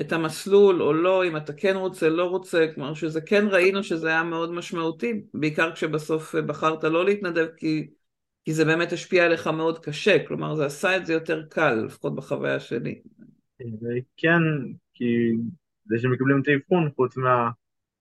[0.00, 4.08] את המסלול או לא, אם אתה כן רוצה, לא רוצה, כלומר שזה כן ראינו שזה
[4.08, 7.90] היה מאוד משמעותי, בעיקר כשבסוף בחרת לא להתנדב, כי,
[8.44, 12.14] כי זה באמת השפיע עליך מאוד קשה, כלומר זה עשה את זה יותר קל, לפחות
[12.14, 13.00] בחוויה שלי.
[14.16, 14.42] כן,
[14.94, 15.04] כי
[15.84, 17.16] זה שמקבלים את האבחון, חוץ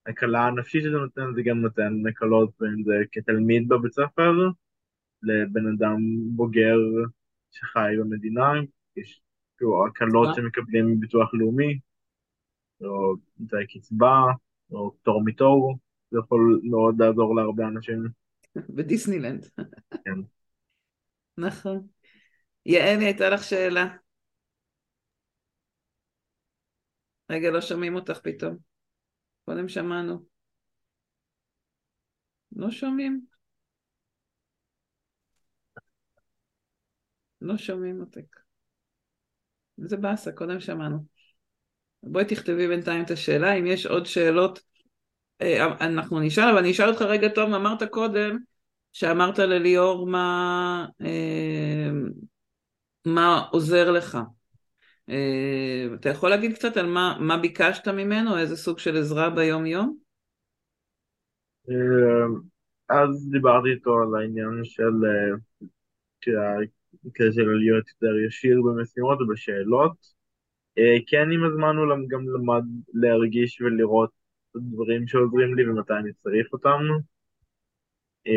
[0.05, 4.31] מההקלה הנפשית שזה נותן, זה גם נותן הקלות בין זה כתלמיד בבית ספר,
[5.23, 5.97] לבן אדם
[6.35, 6.77] בוגר
[7.51, 8.51] שחי במדינה,
[8.95, 9.21] יש
[9.57, 11.79] כאילו הקלות שמקבלים מביטוח לאומי,
[12.81, 13.15] או
[13.49, 14.21] זה קצבה,
[14.71, 15.77] או פטור מתור,
[16.11, 18.07] זה יכול מאוד לעזור להרבה אנשים.
[18.55, 19.45] בדיסנילנד.
[20.05, 20.19] כן.
[21.37, 21.87] נכון.
[22.65, 23.95] יעני, הייתה לך שאלה.
[27.29, 28.70] רגע, לא שומעים אותך פתאום.
[29.51, 30.19] קודם שמענו.
[32.55, 33.25] לא שומעים.
[37.41, 38.41] לא שומעים אותך.
[39.77, 40.97] זה באסה, קודם שמענו.
[42.03, 44.59] בואי תכתבי בינתיים את השאלה, אם יש עוד שאלות,
[45.41, 48.37] אה, אנחנו נשאל, אבל אני אשאל אותך רגע, טוב, אמרת קודם,
[48.93, 51.89] שאמרת לליאור מה, אה,
[53.05, 54.17] מה עוזר לך.
[55.11, 59.65] אה, אתה יכול להגיד קצת על מה, מה ביקשת ממנו, איזה סוג של עזרה ביום
[59.65, 59.97] יום?
[62.89, 64.93] אז דיברתי איתו על העניין של
[67.15, 70.21] כזה להיות יותר ישיר במשימות ובשאלות.
[70.77, 74.09] אה, כן עם הזמן הוא גם למד להרגיש ולראות
[74.51, 76.79] את הדברים שעוזרים לי ומתי אני צריך אותם.
[78.27, 78.33] אה,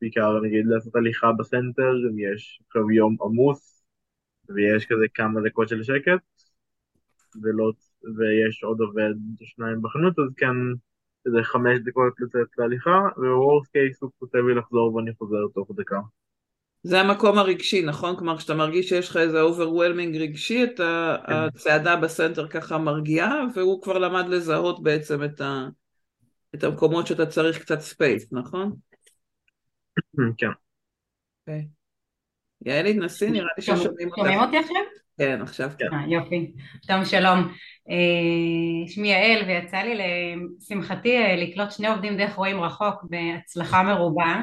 [0.00, 3.75] בעיקר נגיד לעשות הליכה בסנטר, אם יש עכשיו יום עמוס
[4.54, 6.20] ויש כזה כמה דקות של שקט
[7.42, 7.72] ולא,
[8.16, 10.56] ויש עוד עובד או שניים בחנות, אז כן,
[11.26, 16.00] איזה חמש דקות לצאת להליכה, ו-Worst case הוא כותב לי לחזור ואני חוזר תוך דקה.
[16.82, 18.16] זה המקום הרגשי, נכון?
[18.16, 20.82] כלומר, כשאתה מרגיש שיש לך איזה overwhelming רגשי, את כן.
[21.32, 25.68] הצעדה בסנטר ככה מרגיעה, והוא כבר למד לזהות בעצם את, ה...
[26.54, 28.72] את המקומות שאתה צריך קצת space, נכון?
[30.38, 30.50] כן.
[31.40, 31.68] אוקיי.
[32.64, 34.16] יעלי, תנסי, נראה לי ששומעים אותך.
[34.16, 34.82] שומעים אותי עכשיו?
[35.18, 35.86] כן, עכשיו כן.
[35.92, 36.52] אה, יופי.
[36.86, 37.38] טוב, שלום.
[37.90, 44.40] אה, שמי יעל, ויצא לי לשמחתי אה, לקלוט שני עובדים דרך רואים רחוק בהצלחה מרובה.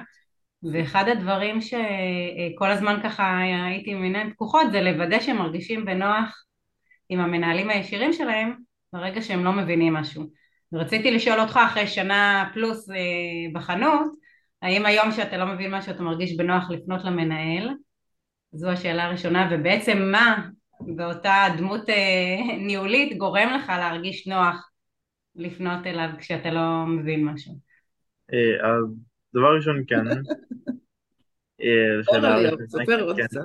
[0.73, 3.37] ואחד הדברים שכל הזמן ככה
[3.67, 6.43] הייתי עם עיניים פקוחות זה לוודא שהם מרגישים בנוח
[7.09, 8.53] עם המנהלים הישירים שלהם
[8.93, 10.23] ברגע שהם לא מבינים משהו.
[10.73, 12.87] ורציתי לשאול אותך אחרי שנה פלוס
[13.53, 14.07] בחנות,
[14.61, 17.69] האם היום שאתה לא מבין משהו אתה מרגיש בנוח לפנות למנהל?
[18.53, 20.49] זו השאלה הראשונה, ובעצם מה
[20.79, 22.37] באותה דמות אה,
[22.67, 24.69] ניהולית גורם לך להרגיש נוח
[25.35, 27.53] לפנות אליו כשאתה לא מבין משהו?
[28.33, 28.83] אה, אז
[29.33, 30.07] דבר ראשון כן.
[31.61, 32.17] אה,
[33.15, 33.39] כן.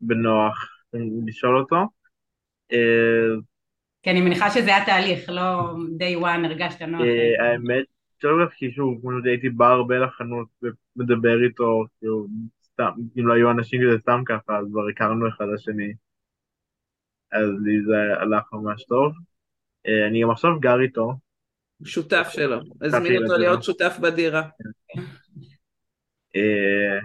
[0.00, 0.68] בנוח
[1.26, 1.76] לשאול אותו.
[4.02, 7.00] כי אני מניחה שזה היה תהליך, לא day one הרגשת נוח.
[7.40, 7.84] האמת,
[8.22, 12.26] שלא כי שוב, כמו שהייתי בא הרבה לחנות ומדבר איתו, כאילו,
[12.78, 15.92] סתם, אם לא היו אנשים כזה סתם ככה, אז כבר הכרנו אחד לשני.
[17.32, 19.12] אז לי זה הלך ממש טוב.
[20.08, 21.14] אני גם עכשיו גר איתו,
[21.84, 24.42] שותף שלו, הזמין אותו להיות שותף בדירה.
[26.36, 26.98] אה,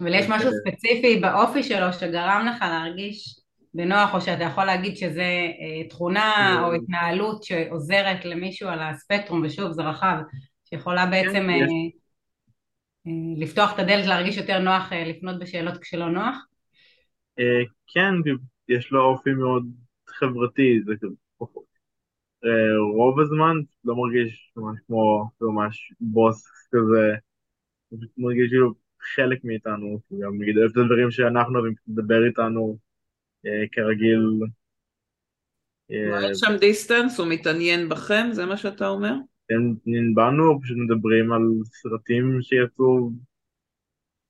[0.00, 3.40] אבל יש משהו ספציפי באופי שלו שגרם לך להרגיש
[3.74, 9.72] בנוח, או שאתה יכול להגיד שזה אה, תכונה או התנהלות שעוזרת למישהו על הספקטרום, ושוב
[9.72, 10.16] זה רחב,
[10.64, 11.56] שיכולה בעצם כן, אה,
[13.36, 16.36] לפתוח את הדלת להרגיש יותר נוח לפנות בשאלות כשלא נוח?
[17.86, 18.10] כן,
[18.68, 19.66] יש לו אופי מאוד
[20.08, 20.94] חברתי, זה
[22.44, 27.14] אה, רוב הזמן לא מרגיש ממש כמו ממש בוס כזה,
[28.18, 28.74] מרגיש כאילו
[29.14, 32.78] חלק מאיתנו, גם נגיד אוהב את הדברים שאנחנו אוהבים לדבר איתנו
[33.46, 34.40] אה, כרגיל.
[35.90, 39.14] אה, יש שם דיסטנס, הוא מתעניין בכם, זה מה שאתה אומר?
[40.14, 43.10] בנו, פשוט מדברים על סרטים שיצאו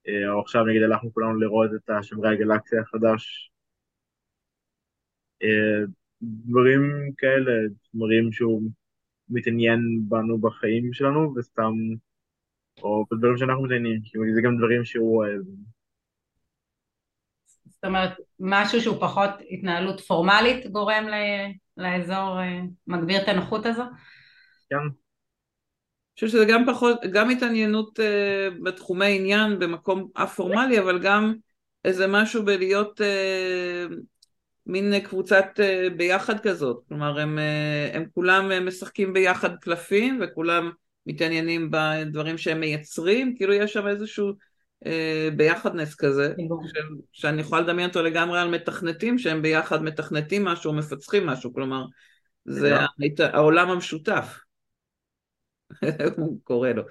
[0.08, 3.50] אה, או עכשיו נגיד הלכנו כולנו לראות את השומרי הגלקסיה החדש.
[5.42, 5.84] אה,
[6.22, 7.52] דברים כאלה,
[7.94, 8.62] דברים שהוא
[9.28, 11.72] מתעניין בנו בחיים שלנו, וסתם,
[12.82, 15.42] או בדברים שאנחנו מתעניינים, כי זה גם דברים שהוא אוהב.
[17.66, 18.10] זאת אומרת,
[18.40, 21.04] משהו שהוא פחות התנהלות פורמלית גורם
[21.76, 23.82] לאזור, אה, מגביר את הנוחות הזו?
[24.70, 25.03] כן.
[26.14, 31.34] אני חושב שזה גם פחות, גם התעניינות uh, בתחומי עניין במקום א-פורמלי, אבל גם
[31.84, 33.94] איזה משהו בלהיות uh,
[34.66, 36.82] מין קבוצת uh, ביחד כזאת.
[36.88, 40.70] כלומר, הם, uh, הם כולם משחקים ביחד קלפים, וכולם
[41.06, 44.30] מתעניינים בדברים שהם מייצרים, כאילו יש שם איזשהו
[44.84, 44.88] uh,
[45.36, 46.32] ביחדנס כזה,
[46.66, 46.72] ש,
[47.12, 51.84] שאני יכולה לדמיין אותו לגמרי על מתכנתים, שהם ביחד מתכנתים משהו, מפצחים משהו, כלומר,
[52.44, 52.76] זה
[53.18, 54.43] העולם המשותף.
[56.16, 56.82] הוא קורא לו.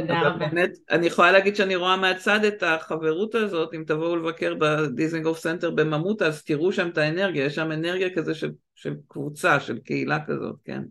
[0.00, 0.46] תודה רבה.
[0.46, 5.70] באמת, אני יכולה להגיד שאני רואה מהצד את החברות הזאת, אם תבואו לבקר בדיזנגוף סנטר
[5.70, 10.18] בממותה, אז תראו שם את האנרגיה, יש שם אנרגיה כזה של, של קבוצה, של קהילה
[10.26, 10.82] כזאת, כן.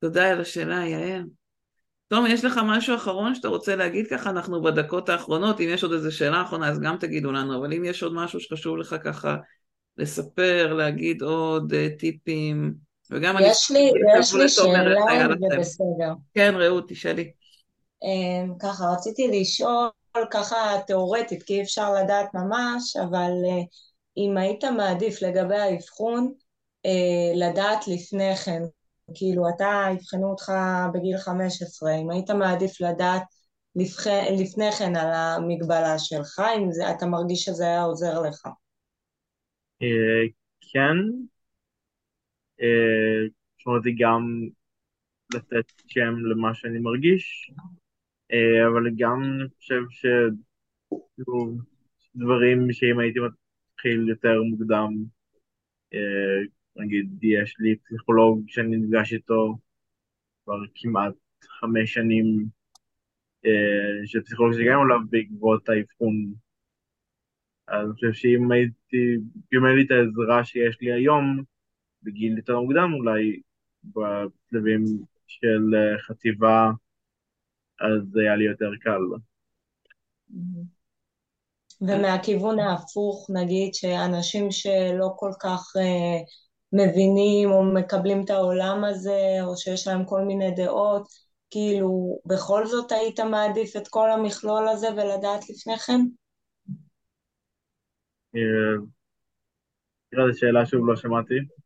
[0.00, 1.24] תודה על השאלה, יעל.
[2.08, 4.30] תום, יש לך משהו אחרון שאתה רוצה להגיד ככה?
[4.30, 7.84] אנחנו בדקות האחרונות, אם יש עוד איזו שאלה אחרונה אז גם תגידו לנו, אבל אם
[7.84, 9.36] יש עוד משהו שחשוב לך ככה
[9.96, 12.74] לספר, להגיד עוד uh, טיפים,
[13.12, 13.46] וגם אני...
[13.46, 16.12] יש לי, יש לי שאלה, זה בסדר.
[16.34, 17.32] כן, רעות, תשאלי.
[18.02, 19.90] אמ, ככה, רציתי לשאול
[20.30, 20.56] ככה
[20.86, 23.62] תיאורטית, כי אי אפשר לדעת ממש, אבל אה,
[24.16, 26.32] אם היית מעדיף לגבי האבחון,
[26.86, 28.62] אה, לדעת לפני כן,
[29.14, 30.52] כאילו אתה אבחנו אותך
[30.94, 33.22] בגיל 15, אם היית מעדיף לדעת
[34.38, 38.46] לפני כן על המגבלה שלך, אם זה, אתה מרגיש שזה היה עוזר לך.
[39.82, 40.28] אה,
[40.72, 41.26] כן,
[43.58, 44.48] זאת אומרת, גם
[45.34, 47.50] לתת שם למה שאני מרגיש,
[48.32, 49.82] אה, אבל גם אני חושב
[52.14, 54.90] שדברים שאם הייתי מתחיל יותר מוקדם,
[55.94, 56.40] אה,
[56.76, 59.56] נגיד יש לי פסיכולוג שאני נפגש איתו
[60.44, 62.46] כבר כמעט חמש שנים,
[63.46, 66.34] אה, שפסיכולוג שגם עליו בעקבות האבחון.
[67.68, 69.16] אז אני חושב שאם הייתי,
[69.54, 71.42] אם היה לי את העזרה שיש לי היום,
[72.02, 73.40] בגיל יותר מוקדם אולי,
[73.84, 74.84] בשלבים
[75.26, 76.70] של אה, חטיבה,
[77.80, 79.00] אז זה היה לי יותר קל.
[81.80, 86.18] ומהכיוון ההפוך, נגיד שאנשים שלא כל כך אה,
[86.72, 91.08] מבינים או מקבלים את העולם הזה, או שיש להם כל מיני דעות,
[91.50, 96.00] כאילו, בכל זאת היית מעדיף את כל המכלול הזה ולדעת לפני כן?
[98.36, 98.84] אה,
[100.10, 101.61] תראה, זו שאלה שוב לא שמעתי.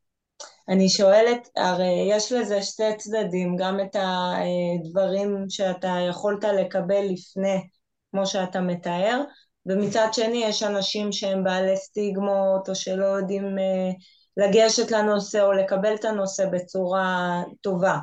[0.69, 7.67] אני שואלת, הרי יש לזה שתי צדדים, גם את הדברים שאתה יכולת לקבל לפני,
[8.11, 9.21] כמו שאתה מתאר,
[9.65, 13.91] ומצד שני יש אנשים שהם בעלי סטיגמות או שלא יודעים אה,
[14.37, 17.97] לגשת לנושא או לקבל את הנושא בצורה טובה.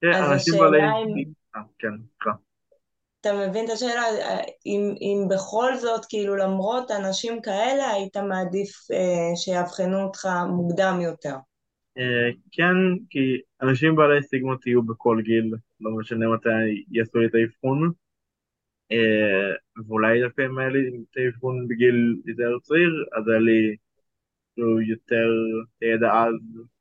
[0.00, 1.32] כן, אם...
[1.56, 2.36] אה, כן, סליחה.
[3.20, 4.02] אתה מבין את השאלה?
[4.66, 11.34] אם, אם בכל זאת, כאילו למרות אנשים כאלה, היית מעדיף אה, שיאבחנו אותך מוקדם יותר.
[12.00, 12.74] אה, כן,
[13.10, 17.92] כי אנשים בעלי סטיגמות יהיו בכל גיל, לא משנה מתי יעשו לי את האבחון,
[18.92, 19.54] אה,
[19.86, 23.76] ואולי דווקא אם היה לי את האבחון בגיל יותר צעיר, אז היה לי
[24.54, 25.28] כאילו, יותר
[25.82, 26.34] ידע אז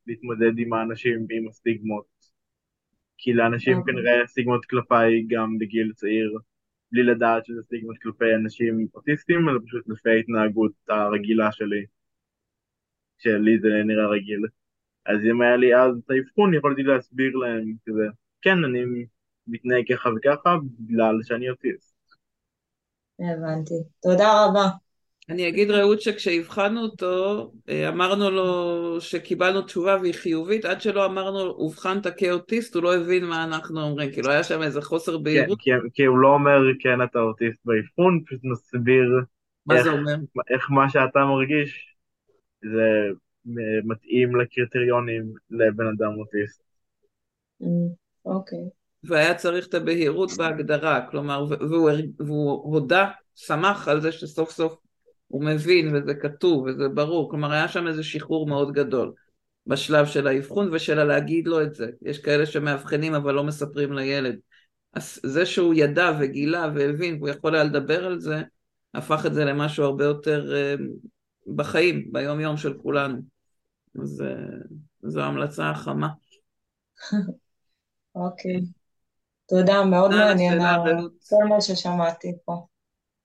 [0.08, 2.06] להתמודד עם האנשים ועם הסטיגמות.
[3.18, 3.78] כי לאנשים.
[3.78, 3.94] אוקיי.
[3.94, 6.38] כנראה סטיגמות כלפיי גם בגיל צעיר,
[6.92, 11.86] בלי לדעת שזה סטיגמות כלפי אנשים אוטיסטים, אלא פשוט לפי ההתנהגות הרגילה שלי,
[13.18, 14.46] שלי זה נראה רגיל.
[15.06, 18.06] אז אם היה לי אז את האבחון, יכולתי להסביר להם כזה,
[18.42, 19.06] כן, אני
[19.48, 21.96] מתנהג ככה וככה בגלל שאני אוטיסט.
[23.20, 23.74] הבנתי.
[24.02, 24.70] תודה רבה.
[25.30, 31.40] אני אגיד רעות שכשהבחנו אותו, אה, אמרנו לו שקיבלנו תשובה והיא חיובית, עד שלא אמרנו
[31.40, 35.58] אובחנת כאוטיסט, הוא לא הבין מה אנחנו אומרים, כאילו היה שם איזה חוסר כן, בהירות.
[35.62, 39.06] כן, כי, כי הוא לא אומר כן אתה אוטיסט באבחון, פשוט מסביר
[39.66, 40.16] מה איך, זה אומר?
[40.54, 41.96] איך מה שאתה מרגיש
[42.62, 43.10] זה
[43.84, 46.62] מתאים לקריטריונים לבן אדם אוטיסט.
[47.62, 47.66] Mm,
[48.26, 48.70] אוקיי.
[49.04, 54.78] והיה צריך את הבהירות בהגדרה, כלומר, והוא, והוא הודה, שמח על זה שסוף סוף
[55.28, 59.14] הוא מבין וזה כתוב וזה ברור, כלומר היה שם איזה שחרור מאוד גדול
[59.68, 64.40] בשלב של האבחון ושל הלהגיד לו את זה, יש כאלה שמאבחנים אבל לא מספרים לילד,
[64.94, 68.42] אז זה שהוא ידע וגילה והבין והוא יכול היה לדבר על זה,
[68.94, 70.82] הפך את זה למשהו הרבה יותר uh,
[71.56, 73.39] בחיים, ביום יום של כולנו.
[74.02, 76.10] אז uh, זו המלצה החמה.
[78.16, 78.62] אוקיי.
[79.48, 80.60] תודה, מאוד מעניין.
[81.30, 82.66] כל מה ששמעתי פה.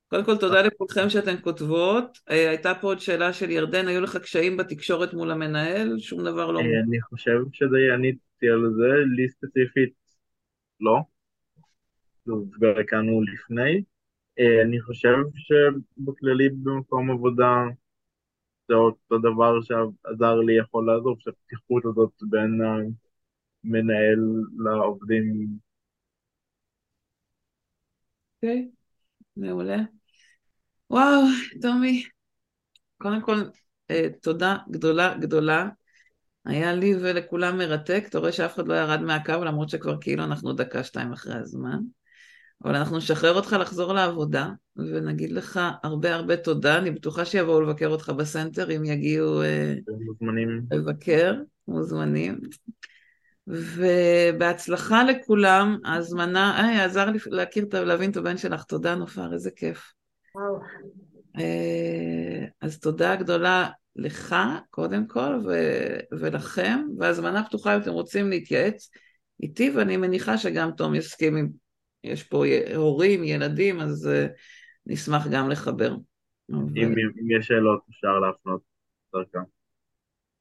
[0.09, 2.19] קודם כל, תודה לכולכם שאתן כותבות.
[2.31, 5.99] אה, הייתה פה עוד שאלה של ירדן, היו לך קשיים בתקשורת מול המנהל?
[5.99, 6.59] שום דבר לא...
[6.59, 9.93] אה, אני חושב שדי עניתי על זה, לי ספציפית
[10.81, 11.01] לא.
[12.61, 13.83] והכרנו לפני.
[14.39, 17.55] אה, אני חושב שבכללי במקום עבודה
[18.69, 22.61] זה אותו דבר שעזר לי יכול לעזור, שהפתיחות הזאת בין
[23.65, 24.19] המנהל
[24.65, 25.59] לעובדים.
[28.37, 28.69] אוקיי,
[29.37, 29.77] מעולה.
[30.91, 31.23] וואו,
[31.63, 32.05] טומי,
[32.99, 33.37] קודם כל,
[33.91, 35.69] אה, תודה גדולה גדולה.
[36.45, 38.05] היה לי ולכולם מרתק.
[38.09, 41.79] אתה רואה שאף אחד לא ירד מהקו, למרות שכבר כאילו אנחנו דקה, שתיים אחרי הזמן.
[42.65, 46.79] אבל אנחנו נשחרר אותך לחזור לעבודה, ונגיד לך הרבה הרבה תודה.
[46.79, 49.75] אני בטוחה שיבואו לבקר אותך בסנטר, אם יגיעו אה,
[50.07, 50.61] מוזמנים.
[50.71, 51.35] לבקר,
[51.69, 52.41] מוזמנים.
[53.47, 58.65] ובהצלחה לכולם, ההזמנה, אה, עזר לי להכיר, להבין את הבן שלך.
[58.65, 59.93] תודה, נופר, איזה כיף.
[60.35, 60.61] וואו.
[61.39, 64.37] אה, אז תודה גדולה לך,
[64.71, 68.91] קודם כל, ו- ולכם, והזמנה פתוחה אם אתם רוצים להתייעץ
[69.43, 71.64] איתי, ואני מניחה שגם תום יסכים אם
[72.05, 72.45] יש פה
[72.77, 74.27] הורים, ילדים, אז אה,
[74.87, 75.95] נשמח גם לחבר.
[76.51, 78.61] אם אבל- אם יש שאלות אפשר להפנות
[79.15, 79.39] דרכם.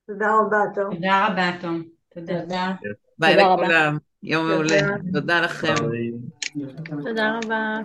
[0.08, 0.94] תודה רבה, טוב.
[0.94, 1.84] תודה רבה, תום.
[2.14, 2.72] תודה.
[3.20, 3.64] ביי תודה רבה.
[3.64, 4.56] לכולם, יום תודה.
[4.56, 5.12] מעולה.
[5.14, 5.74] תודה לכם.
[7.04, 7.80] תודה רבה.